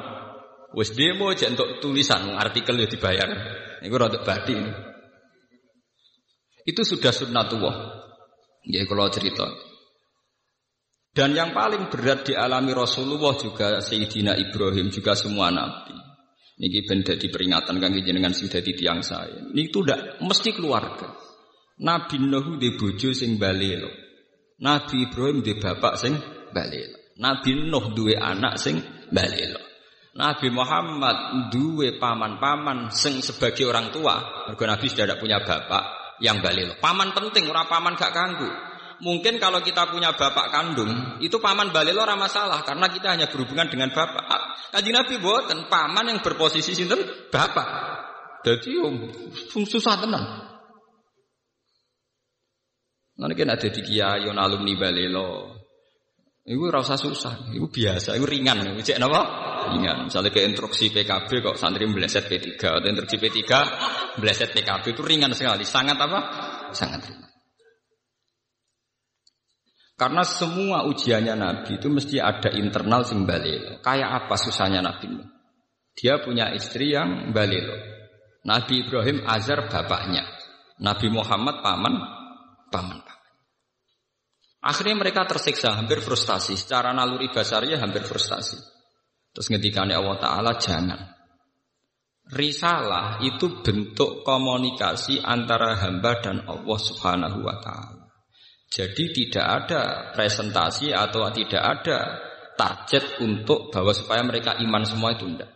Wes 0.76 0.92
demo 0.92 1.32
aja 1.32 1.48
untuk 1.48 1.80
tulisan 1.80 2.36
artikel 2.36 2.76
ya 2.76 2.84
dibayar. 2.84 3.28
Ini 3.80 3.88
rada 3.96 4.20
batin. 4.20 4.60
Itu 6.68 6.82
sudah 6.84 7.16
sunnatullah. 7.16 7.76
Ya 8.66 8.84
kalau 8.84 9.08
cerita. 9.08 9.46
Dan 11.16 11.32
yang 11.32 11.56
paling 11.56 11.88
berat 11.88 12.28
dialami 12.28 12.76
Rasulullah 12.76 13.32
juga 13.40 13.80
Sayyidina 13.80 14.36
Ibrahim 14.36 14.92
juga 14.92 15.16
semua 15.16 15.48
nabi. 15.48 15.96
Ini 16.60 16.84
benda 16.84 17.16
di 17.16 17.28
peringatan 17.32 17.80
kang 17.80 17.96
dengan 17.96 18.36
sudah 18.36 18.60
di 18.60 18.72
tiang 18.76 19.00
saya. 19.00 19.48
Itu 19.56 19.80
tidak 19.80 20.20
mesti 20.20 20.50
keluarga. 20.52 21.08
Nabi 21.80 22.20
Nuh 22.20 22.60
di 22.60 22.76
bojo 22.76 23.16
sing 23.16 23.40
balelo. 23.40 24.05
Nabi 24.56 25.08
Ibrahim 25.08 25.44
di 25.44 25.52
bapak 25.60 25.94
sing 26.00 26.16
balelo. 26.52 26.96
Nabi 27.20 27.68
Nuh 27.68 27.92
duwe 27.92 28.16
anak 28.16 28.56
sing 28.56 28.80
balelo. 29.12 29.60
Nabi 30.16 30.48
Muhammad 30.48 31.48
duwe 31.52 32.00
paman-paman 32.00 32.88
sing 32.88 33.20
sebagai 33.20 33.68
orang 33.68 33.92
tua. 33.92 34.48
Mergo 34.48 34.64
Nabi 34.64 34.88
sudah 34.88 35.04
tidak 35.04 35.20
punya 35.20 35.44
bapak 35.44 36.16
yang 36.24 36.40
balil. 36.40 36.72
Paman 36.80 37.12
penting, 37.12 37.52
orang 37.52 37.68
paman 37.68 37.92
gak 38.00 38.16
kanggu. 38.16 38.48
Mungkin 38.96 39.36
kalau 39.36 39.60
kita 39.60 39.92
punya 39.92 40.16
bapak 40.16 40.48
kandung, 40.48 41.20
itu 41.20 41.36
paman 41.36 41.68
balil 41.68 42.00
orang 42.00 42.16
masalah 42.16 42.64
karena 42.64 42.88
kita 42.88 43.12
hanya 43.12 43.28
berhubungan 43.28 43.68
dengan 43.68 43.92
bapak. 43.92 44.24
Kaji 44.72 44.88
Nabi 44.88 45.20
buatan 45.20 45.68
paman 45.68 46.16
yang 46.16 46.24
berposisi 46.24 46.72
sinten 46.72 47.04
bapak. 47.28 47.68
Jadi 48.40 48.80
um, 48.80 49.12
susah 49.68 50.00
tenang. 50.00 50.55
Nanti 53.16 53.32
kan 53.32 53.48
ada 53.48 53.68
di 53.68 53.80
kiai 53.80 54.28
alumni 54.28 54.72
balilo. 54.76 55.56
Iku 56.46 56.70
rasa 56.70 56.94
susah, 56.94 57.50
itu 57.50 57.66
biasa, 57.66 58.14
itu 58.14 58.22
ringan, 58.22 58.62
cek 58.78 59.02
napa? 59.02 59.20
Ringan. 59.66 60.06
Misalnya 60.06 60.30
ke 60.30 60.46
instruksi 60.46 60.94
PKB 60.94 61.42
kok 61.42 61.58
santri 61.58 61.90
meleset 61.90 62.22
P3 62.30 62.54
atau 62.54 62.86
instruksi 62.86 63.18
P3 63.18 63.42
meleset 64.22 64.54
PKB 64.54 64.94
itu 64.94 65.02
ringan 65.02 65.34
sekali, 65.34 65.66
sangat 65.66 65.98
apa? 65.98 66.18
Sangat 66.70 67.02
ringan. 67.02 67.26
Karena 69.96 70.22
semua 70.22 70.84
ujiannya 70.86 71.34
Nabi 71.34 71.80
itu 71.80 71.88
mesti 71.88 72.20
ada 72.20 72.52
internal 72.52 73.02
sing 73.02 73.26
balilo. 73.26 73.80
Kayak 73.82 74.28
apa 74.28 74.36
susahnya 74.38 74.84
Nabi? 74.84 75.08
Dia 75.96 76.20
punya 76.20 76.52
istri 76.52 76.92
yang 76.92 77.32
balilo. 77.32 77.74
Nabi 78.44 78.86
Ibrahim 78.86 79.24
azar 79.24 79.66
bapaknya. 79.66 80.22
Nabi 80.78 81.08
Muhammad 81.08 81.64
paman 81.64 81.96
paman. 82.70 83.05
Akhirnya 84.66 84.98
mereka 84.98 85.22
tersiksa, 85.30 85.78
hampir 85.78 86.02
frustasi. 86.02 86.58
Secara 86.58 86.90
naluri 86.90 87.30
basarnya 87.30 87.78
hampir 87.78 88.02
frustasi. 88.02 88.58
Terus 89.30 89.46
ngetikane 89.54 89.94
Allah 89.94 90.18
Ta'ala 90.18 90.52
jangan. 90.58 91.00
Risalah 92.26 93.22
itu 93.22 93.62
bentuk 93.62 94.26
komunikasi 94.26 95.22
antara 95.22 95.78
hamba 95.78 96.18
dan 96.18 96.42
Allah 96.50 96.78
Subhanahu 96.82 97.46
wa 97.46 97.62
Ta'ala. 97.62 98.10
Jadi 98.66 99.14
tidak 99.14 99.46
ada 99.46 100.10
presentasi 100.10 100.90
atau 100.90 101.30
tidak 101.30 101.62
ada 101.62 101.98
target 102.58 103.22
untuk 103.22 103.70
bahwa 103.70 103.94
supaya 103.94 104.26
mereka 104.26 104.58
iman 104.58 104.82
semua 104.82 105.14
itu 105.14 105.30
tidak. 105.30 105.54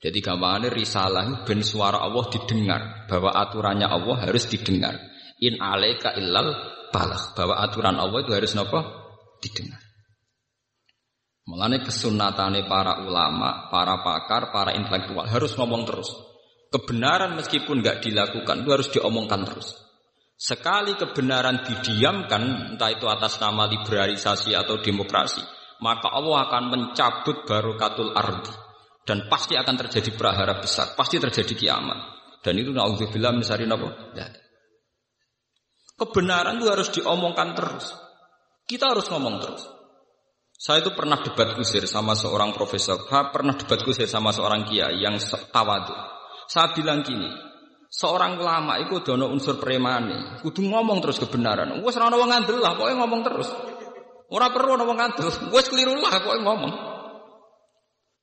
Jadi 0.00 0.18
gambarannya 0.18 0.74
risalah 0.74 1.46
ben 1.46 1.62
suara 1.62 2.02
Allah 2.02 2.26
didengar 2.32 3.06
bahwa 3.06 3.30
aturannya 3.30 3.86
Allah 3.86 4.26
harus 4.26 4.48
didengar. 4.50 4.98
In 5.38 5.62
alaika 5.62 6.16
illal 6.18 6.79
balah 6.90 7.34
bahwa 7.34 7.54
aturan 7.62 7.96
Allah 7.96 8.18
itu 8.22 8.32
harus 8.34 8.52
nopo 8.54 8.78
didengar. 9.40 9.80
Mulane 11.50 11.82
kesunatane 11.82 12.70
para 12.70 13.02
ulama, 13.02 13.72
para 13.72 14.04
pakar, 14.06 14.54
para 14.54 14.70
intelektual 14.76 15.26
harus 15.26 15.56
ngomong 15.58 15.82
terus. 15.82 16.14
Kebenaran 16.70 17.34
meskipun 17.34 17.82
nggak 17.82 18.06
dilakukan 18.06 18.62
itu 18.62 18.70
harus 18.70 18.88
diomongkan 18.94 19.42
terus. 19.42 19.74
Sekali 20.38 20.94
kebenaran 20.94 21.66
didiamkan, 21.66 22.72
entah 22.72 22.88
itu 22.94 23.04
atas 23.10 23.42
nama 23.42 23.66
liberalisasi 23.66 24.54
atau 24.54 24.78
demokrasi, 24.78 25.42
maka 25.82 26.08
Allah 26.14 26.48
akan 26.48 26.64
mencabut 26.70 27.44
barokatul 27.44 28.14
ardi 28.14 28.54
dan 29.04 29.26
pasti 29.26 29.58
akan 29.58 29.74
terjadi 29.84 30.14
prahara 30.14 30.56
besar, 30.62 30.94
pasti 30.94 31.18
terjadi 31.18 31.52
kiamat. 31.58 31.98
Dan 32.40 32.56
itu 32.56 32.72
naudzubillah 32.72 33.36
misari 33.36 33.68
napa? 33.68 34.16
Kebenaran 36.00 36.56
itu 36.56 36.72
harus 36.72 36.88
diomongkan 36.96 37.52
terus. 37.52 37.92
Kita 38.64 38.88
harus 38.88 39.04
ngomong 39.12 39.36
terus. 39.36 39.68
Saya 40.56 40.80
itu 40.80 40.96
pernah 40.96 41.20
debat 41.20 41.52
kusir 41.56 41.84
sama 41.84 42.16
seorang 42.16 42.56
profesor, 42.56 43.04
pernah 43.04 43.52
debat 43.52 43.80
kusir 43.84 44.08
sama 44.08 44.32
seorang 44.32 44.64
kiai 44.64 44.96
yang 44.96 45.20
tawadu. 45.52 45.92
Saya 46.48 46.72
bilang 46.72 47.04
gini, 47.04 47.28
seorang 47.92 48.40
ulama 48.40 48.80
itu 48.80 49.04
dono 49.04 49.28
unsur 49.28 49.60
premani, 49.60 50.40
kudu 50.40 50.64
ngomong 50.64 51.04
terus 51.04 51.20
kebenaran. 51.20 51.84
Wes 51.84 52.00
ora 52.00 52.12
wong 52.12 52.32
ngandel 52.32 52.64
lah, 52.64 52.76
pokoknya 52.80 52.96
ngomong 52.96 53.20
terus. 53.20 53.48
Ora 54.32 54.48
perlu 54.48 54.80
ngomong 54.80 54.96
ngandel, 54.96 55.28
wes 55.52 55.68
keliru 55.68 56.00
lah, 56.00 56.16
pokoknya 56.16 56.44
ngomong. 56.48 56.72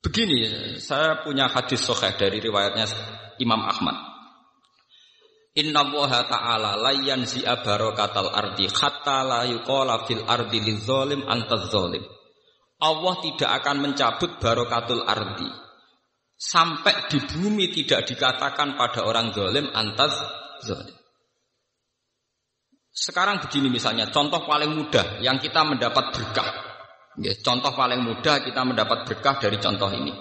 Begini, 0.02 0.50
saya 0.82 1.22
punya 1.22 1.46
hadis 1.46 1.86
sahih 1.86 2.14
dari 2.18 2.42
riwayatnya 2.42 2.86
Imam 3.38 3.62
Ahmad. 3.66 4.17
Inna 5.58 5.82
Allah 5.82 6.12
ta'ala 6.30 6.72
la 6.78 6.94
yanzi'a 6.94 7.66
barakatal 7.66 8.30
ardi 8.30 8.70
hatta 8.70 9.26
la 9.26 9.42
yuqala 9.50 10.06
fil 10.06 10.22
ardi 10.22 10.62
lizolim 10.62 11.26
antaz 11.26 11.74
zolim. 11.74 12.06
Allah 12.78 13.16
tidak 13.26 13.50
akan 13.62 13.90
mencabut 13.90 14.38
barokatul 14.38 15.02
ardi 15.02 15.50
sampai 16.38 17.10
di 17.10 17.18
bumi 17.26 17.74
tidak 17.74 18.06
dikatakan 18.06 18.78
pada 18.78 19.02
orang 19.02 19.34
zolim 19.34 19.66
antaz 19.74 20.14
zolim. 20.62 20.94
Sekarang 22.94 23.42
begini 23.42 23.70
misalnya, 23.70 24.10
contoh 24.10 24.42
paling 24.46 24.74
mudah 24.74 25.22
yang 25.22 25.38
kita 25.42 25.62
mendapat 25.66 26.14
berkah. 26.14 26.50
Ya, 27.18 27.34
contoh 27.42 27.74
paling 27.74 28.02
mudah 28.02 28.46
kita 28.46 28.62
mendapat 28.62 29.10
berkah 29.10 29.42
dari 29.42 29.58
contoh 29.58 29.90
ini. 29.90 30.14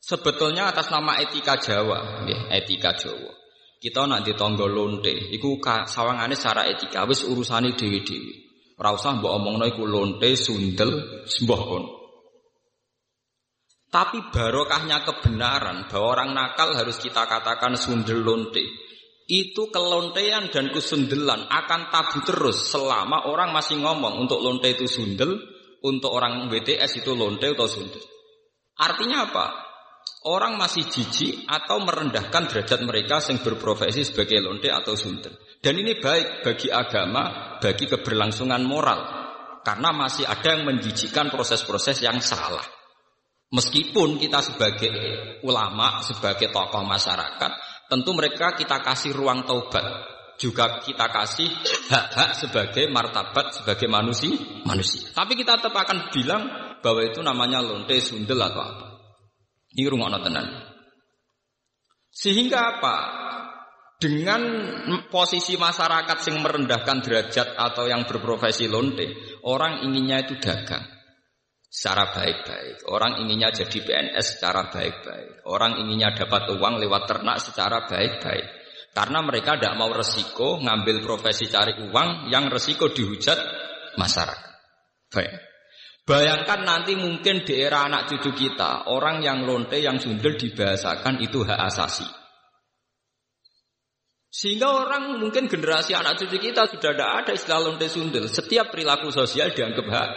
Sebetulnya 0.00 0.72
atas 0.72 0.88
nama 0.88 1.16
etika 1.20 1.60
Jawa, 1.60 2.24
ya, 2.28 2.52
etika 2.56 2.96
Jawa. 2.96 3.37
Kita 3.78 4.10
nak 4.10 4.26
ditonggo 4.26 4.66
lonte, 4.66 5.14
iku 5.30 5.62
sawangane 5.62 6.34
secara 6.34 6.66
etika 6.66 7.06
wis 7.06 7.22
urusane 7.22 7.78
dewi-dewi. 7.78 8.48
Ora 8.78 8.94
usah 8.94 9.14
mbok 9.18 9.32
omongno 9.38 9.70
iku 9.70 9.86
lonte, 9.86 10.34
sundel, 10.34 11.22
sembah 11.26 11.62
Tapi 13.88 14.18
barokahnya 14.34 15.06
kebenaran 15.06 15.86
bahwa 15.86 16.06
orang 16.10 16.30
nakal 16.34 16.74
harus 16.74 16.98
kita 16.98 17.26
katakan 17.30 17.78
sundel 17.78 18.22
lonte. 18.26 18.66
Itu 19.28 19.68
kelontean 19.70 20.50
dan 20.50 20.72
kesundelan 20.72 21.46
akan 21.46 21.92
tabu 21.92 22.24
terus 22.24 22.72
selama 22.72 23.28
orang 23.28 23.52
masih 23.52 23.78
ngomong 23.78 24.26
untuk 24.26 24.40
lonte 24.42 24.72
itu 24.72 24.90
sundel, 24.90 25.38
untuk 25.84 26.10
orang 26.10 26.50
BTS 26.50 27.04
itu 27.04 27.14
lonte 27.14 27.46
atau 27.46 27.68
sundel. 27.70 28.02
Artinya 28.74 29.28
apa? 29.30 29.67
Orang 30.26 30.58
masih 30.58 30.82
jijik 30.90 31.46
atau 31.46 31.78
merendahkan 31.78 32.50
derajat 32.50 32.82
mereka 32.82 33.22
yang 33.30 33.38
berprofesi 33.38 34.02
sebagai 34.02 34.42
lonte 34.42 34.66
atau 34.66 34.98
sundel. 34.98 35.30
Dan 35.62 35.78
ini 35.78 36.02
baik 36.02 36.42
bagi 36.42 36.74
agama, 36.74 37.56
bagi 37.62 37.86
keberlangsungan 37.86 38.62
moral. 38.66 39.00
Karena 39.62 39.94
masih 39.94 40.26
ada 40.26 40.58
yang 40.58 40.66
menjijikkan 40.66 41.30
proses-proses 41.30 42.02
yang 42.02 42.18
salah. 42.18 42.66
Meskipun 43.54 44.18
kita 44.18 44.42
sebagai 44.42 44.90
ulama, 45.46 46.02
sebagai 46.02 46.50
tokoh 46.50 46.82
masyarakat, 46.82 47.52
tentu 47.86 48.10
mereka 48.12 48.58
kita 48.58 48.82
kasih 48.82 49.14
ruang 49.14 49.46
taubat 49.46 50.18
juga 50.38 50.78
kita 50.78 51.10
kasih 51.10 51.50
hak-hak 51.90 52.30
sebagai 52.38 52.86
martabat 52.94 53.58
sebagai 53.58 53.90
manusia 53.90 54.38
manusia. 54.62 55.10
Tapi 55.10 55.34
kita 55.34 55.58
tetap 55.58 55.74
akan 55.74 56.14
bilang 56.14 56.46
bahwa 56.78 57.02
itu 57.02 57.18
namanya 57.26 57.58
lonte 57.58 57.98
sundel 57.98 58.38
atau 58.38 58.62
apa. 58.62 58.97
Ini 59.78 59.86
rumah 59.86 60.10
tenan. 60.18 60.46
Sehingga 62.10 62.58
apa? 62.82 62.96
Dengan 63.98 64.42
posisi 65.06 65.54
masyarakat 65.54 66.18
yang 66.30 66.42
merendahkan 66.42 66.98
derajat 67.02 67.54
atau 67.54 67.86
yang 67.86 68.02
berprofesi 68.06 68.66
lonte, 68.66 69.38
orang 69.46 69.86
inginnya 69.86 70.26
itu 70.26 70.38
dagang 70.38 70.82
secara 71.66 72.10
baik-baik. 72.10 72.86
Orang 72.90 73.22
inginnya 73.22 73.54
jadi 73.54 73.78
PNS 73.78 74.38
secara 74.38 74.66
baik-baik. 74.70 75.46
Orang 75.46 75.78
inginnya 75.78 76.14
dapat 76.14 76.50
uang 76.58 76.78
lewat 76.82 77.02
ternak 77.06 77.38
secara 77.38 77.86
baik-baik. 77.86 78.46
Karena 78.90 79.22
mereka 79.22 79.54
tidak 79.54 79.78
mau 79.78 79.94
resiko 79.94 80.58
ngambil 80.58 81.06
profesi 81.06 81.46
cari 81.46 81.78
uang 81.78 82.30
yang 82.34 82.50
resiko 82.50 82.90
dihujat 82.90 83.38
masyarakat. 83.94 84.50
Baik. 85.10 85.47
Bayangkan 86.08 86.64
nanti 86.64 86.96
mungkin 86.96 87.44
di 87.44 87.52
era 87.60 87.84
anak 87.84 88.08
cucu 88.08 88.32
kita, 88.32 88.88
orang 88.88 89.20
yang 89.20 89.44
lonte, 89.44 89.76
yang 89.76 90.00
sundel 90.00 90.40
dibahasakan 90.40 91.20
itu 91.20 91.44
hak 91.44 91.60
asasi. 91.68 92.08
Sehingga 94.32 94.72
orang 94.72 95.20
mungkin 95.20 95.52
generasi 95.52 95.92
anak 95.92 96.16
cucu 96.16 96.40
kita 96.40 96.64
sudah 96.64 96.96
tidak 96.96 97.10
ada 97.12 97.32
istilah 97.36 97.60
lonte 97.60 97.92
sundel. 97.92 98.24
Setiap 98.24 98.72
perilaku 98.72 99.12
sosial 99.12 99.52
dianggap 99.52 99.84
hak 99.84 100.10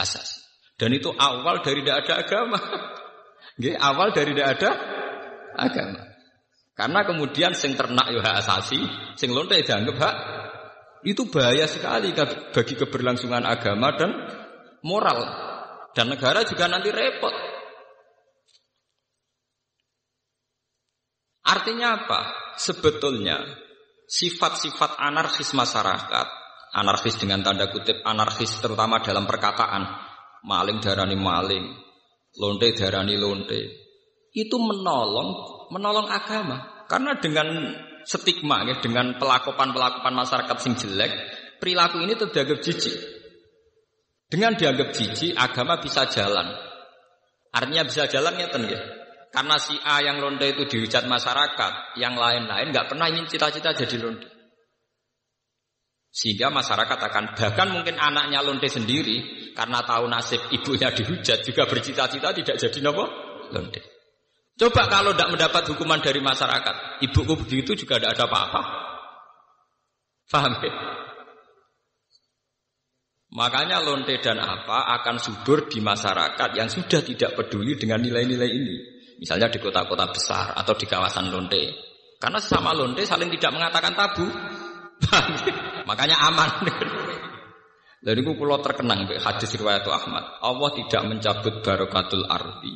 asasi. 0.00 0.40
Dan 0.80 0.96
itu 0.96 1.12
awal 1.12 1.60
dari 1.60 1.84
tidak 1.84 2.08
ada 2.08 2.14
agama. 2.24 2.58
Gak, 3.60 3.76
awal 3.84 4.08
dari 4.16 4.32
tidak 4.32 4.48
ada 4.56 4.70
agama. 5.60 6.00
Karena 6.72 7.00
kemudian 7.04 7.52
sing 7.52 7.76
ternak 7.76 8.16
yo 8.16 8.24
hak 8.24 8.48
asasi, 8.48 8.80
sing 9.20 9.28
lonte 9.36 9.60
dianggap 9.60 9.96
hak 10.00 10.16
itu 11.04 11.28
bahaya 11.28 11.68
sekali 11.68 12.16
bagi 12.50 12.74
keberlangsungan 12.74 13.44
agama 13.44 13.92
dan 13.94 14.10
moral. 14.84 15.18
Dan 15.94 16.14
negara 16.14 16.46
juga 16.46 16.70
nanti 16.70 16.92
repot. 16.92 17.34
Artinya 21.48 21.96
apa? 21.96 22.20
Sebetulnya 22.60 23.40
sifat-sifat 24.04 25.00
anarkis 25.00 25.56
masyarakat, 25.56 26.26
anarkis 26.76 27.16
dengan 27.16 27.40
tanda 27.40 27.72
kutip 27.72 28.04
anarkis 28.04 28.52
terutama 28.60 29.00
dalam 29.00 29.24
perkataan, 29.24 29.82
maling 30.44 30.78
darani 30.84 31.16
maling, 31.16 31.64
lonte 32.36 32.68
darani 32.76 33.16
lonte, 33.16 33.60
itu 34.36 34.56
menolong 34.60 35.28
menolong 35.72 36.08
agama. 36.12 36.84
Karena 36.88 37.16
dengan 37.20 37.48
stigma 38.04 38.64
ya, 38.64 38.80
dengan 38.80 39.20
pelakupan-pelakupan 39.20 40.14
masyarakat 40.16 40.56
sing 40.60 40.72
jelek, 40.76 41.12
perilaku 41.60 42.00
ini 42.00 42.16
terdianggap 42.16 42.64
jijik. 42.64 42.96
Dengan 44.28 44.52
dianggap 44.52 44.92
jijik, 44.92 45.32
agama 45.32 45.80
bisa 45.80 46.04
jalan. 46.12 46.52
Artinya 47.48 47.82
bisa 47.88 48.04
jalan 48.04 48.36
ya 48.36 48.52
ya. 48.68 48.80
Karena 49.32 49.56
si 49.56 49.76
A 49.80 50.04
yang 50.04 50.20
londe 50.20 50.44
itu 50.52 50.68
dihujat 50.68 51.08
masyarakat, 51.08 51.96
yang 52.00 52.16
lain-lain 52.16 52.72
nggak 52.72 52.92
pernah 52.92 53.08
ingin 53.08 53.24
cita-cita 53.28 53.72
jadi 53.72 53.96
londe. 54.00 54.28
Sehingga 56.08 56.48
masyarakat 56.48 56.98
akan 56.98 57.24
bahkan 57.36 57.68
mungkin 57.68 58.00
anaknya 58.00 58.40
lonte 58.40 58.68
sendiri 58.68 59.52
karena 59.52 59.84
tahu 59.84 60.08
nasib 60.08 60.40
ibunya 60.52 60.88
dihujat 60.92 61.44
juga 61.44 61.68
bercita-cita 61.68 62.32
tidak 62.32 62.56
jadi 62.56 62.78
nopo 62.80 63.04
lonte. 63.52 63.80
Coba 64.58 64.90
kalau 64.90 65.14
tidak 65.14 65.30
mendapat 65.38 65.62
hukuman 65.70 66.02
dari 66.02 66.18
masyarakat, 66.18 67.04
ibuku 67.04 67.32
begitu 67.46 67.78
juga 67.78 68.00
tidak 68.00 68.18
ada 68.18 68.24
apa-apa. 68.26 68.60
Paham 70.28 70.52
ya? 70.60 70.72
Makanya 73.38 73.78
lonte 73.78 74.18
dan 74.18 74.42
apa 74.42 74.90
akan 74.98 75.22
subur 75.22 75.70
di 75.70 75.78
masyarakat 75.78 76.58
yang 76.58 76.66
sudah 76.66 76.98
tidak 77.06 77.38
peduli 77.38 77.78
dengan 77.78 78.02
nilai-nilai 78.02 78.50
ini. 78.50 78.76
Misalnya 79.22 79.46
di 79.46 79.62
kota-kota 79.62 80.10
besar 80.10 80.58
atau 80.58 80.74
di 80.74 80.90
kawasan 80.90 81.30
lonte. 81.30 81.70
Karena 82.18 82.42
sesama 82.42 82.74
lonte 82.74 83.06
saling 83.06 83.30
tidak 83.38 83.54
mengatakan 83.54 83.94
tabu. 83.94 84.26
Ya? 84.26 85.20
Makanya 85.88 86.18
aman. 86.26 86.50
Dan 88.04 88.14
itu 88.18 88.34
pulau 88.34 88.58
terkenang 88.58 89.06
hadis 89.06 89.54
riwayat 89.54 89.86
Ahmad. 89.86 90.42
Allah 90.42 90.70
tidak 90.74 91.02
mencabut 91.06 91.62
barokatul 91.62 92.26
ardi 92.26 92.74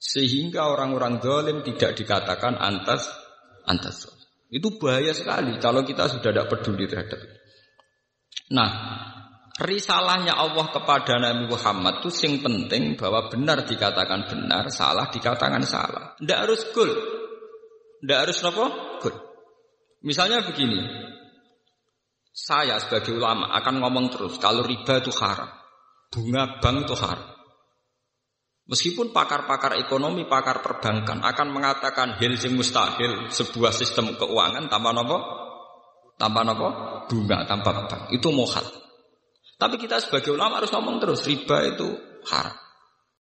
sehingga 0.00 0.72
orang-orang 0.72 1.20
dolim 1.20 1.60
tidak 1.60 1.92
dikatakan 1.92 2.56
antas 2.56 3.04
antas. 3.68 4.08
Itu 4.48 4.80
bahaya 4.80 5.12
sekali 5.12 5.60
kalau 5.60 5.84
kita 5.84 6.08
sudah 6.08 6.32
tidak 6.32 6.48
peduli 6.48 6.88
terhadap 6.88 7.20
itu. 7.20 7.36
Nah, 8.50 8.70
risalahnya 9.58 10.38
Allah 10.38 10.70
kepada 10.70 11.18
Nabi 11.18 11.50
Muhammad 11.50 12.04
itu 12.04 12.10
sing 12.12 12.38
penting 12.38 12.94
bahwa 12.94 13.26
benar 13.26 13.66
dikatakan 13.66 14.30
benar, 14.30 14.70
salah 14.70 15.10
dikatakan 15.10 15.64
salah. 15.66 16.14
Tidak 16.20 16.38
harus 16.38 16.60
gul. 16.70 16.90
Tidak 18.00 18.18
harus 18.18 18.38
apa? 18.46 18.64
Gul. 19.02 19.16
Misalnya 20.06 20.46
begini, 20.46 20.80
saya 22.30 22.78
sebagai 22.80 23.18
ulama 23.18 23.52
akan 23.58 23.74
ngomong 23.82 24.06
terus 24.14 24.38
kalau 24.38 24.62
riba 24.64 25.02
itu 25.02 25.12
haram, 25.18 25.50
bunga 26.08 26.62
bank 26.62 26.88
itu 26.88 26.96
haram. 26.96 27.28
Meskipun 28.70 29.10
pakar-pakar 29.10 29.82
ekonomi, 29.82 30.30
pakar 30.30 30.62
perbankan 30.62 31.26
akan 31.26 31.48
mengatakan 31.50 32.14
hil 32.22 32.38
mustahil 32.54 33.26
sebuah 33.26 33.74
sistem 33.74 34.14
keuangan 34.14 34.70
tanpa 34.70 34.94
nopo, 34.94 35.18
tanpa 36.14 36.46
nopo, 36.46 36.68
bunga 37.10 37.44
tanpa 37.50 37.90
bank 37.90 38.14
itu 38.14 38.30
mohal. 38.30 38.62
Tapi 39.60 39.76
kita 39.76 40.00
sebagai 40.00 40.32
ulama 40.32 40.64
harus 40.64 40.72
ngomong 40.72 40.96
terus 41.04 41.20
riba 41.28 41.68
itu 41.68 42.00
haram. 42.32 42.69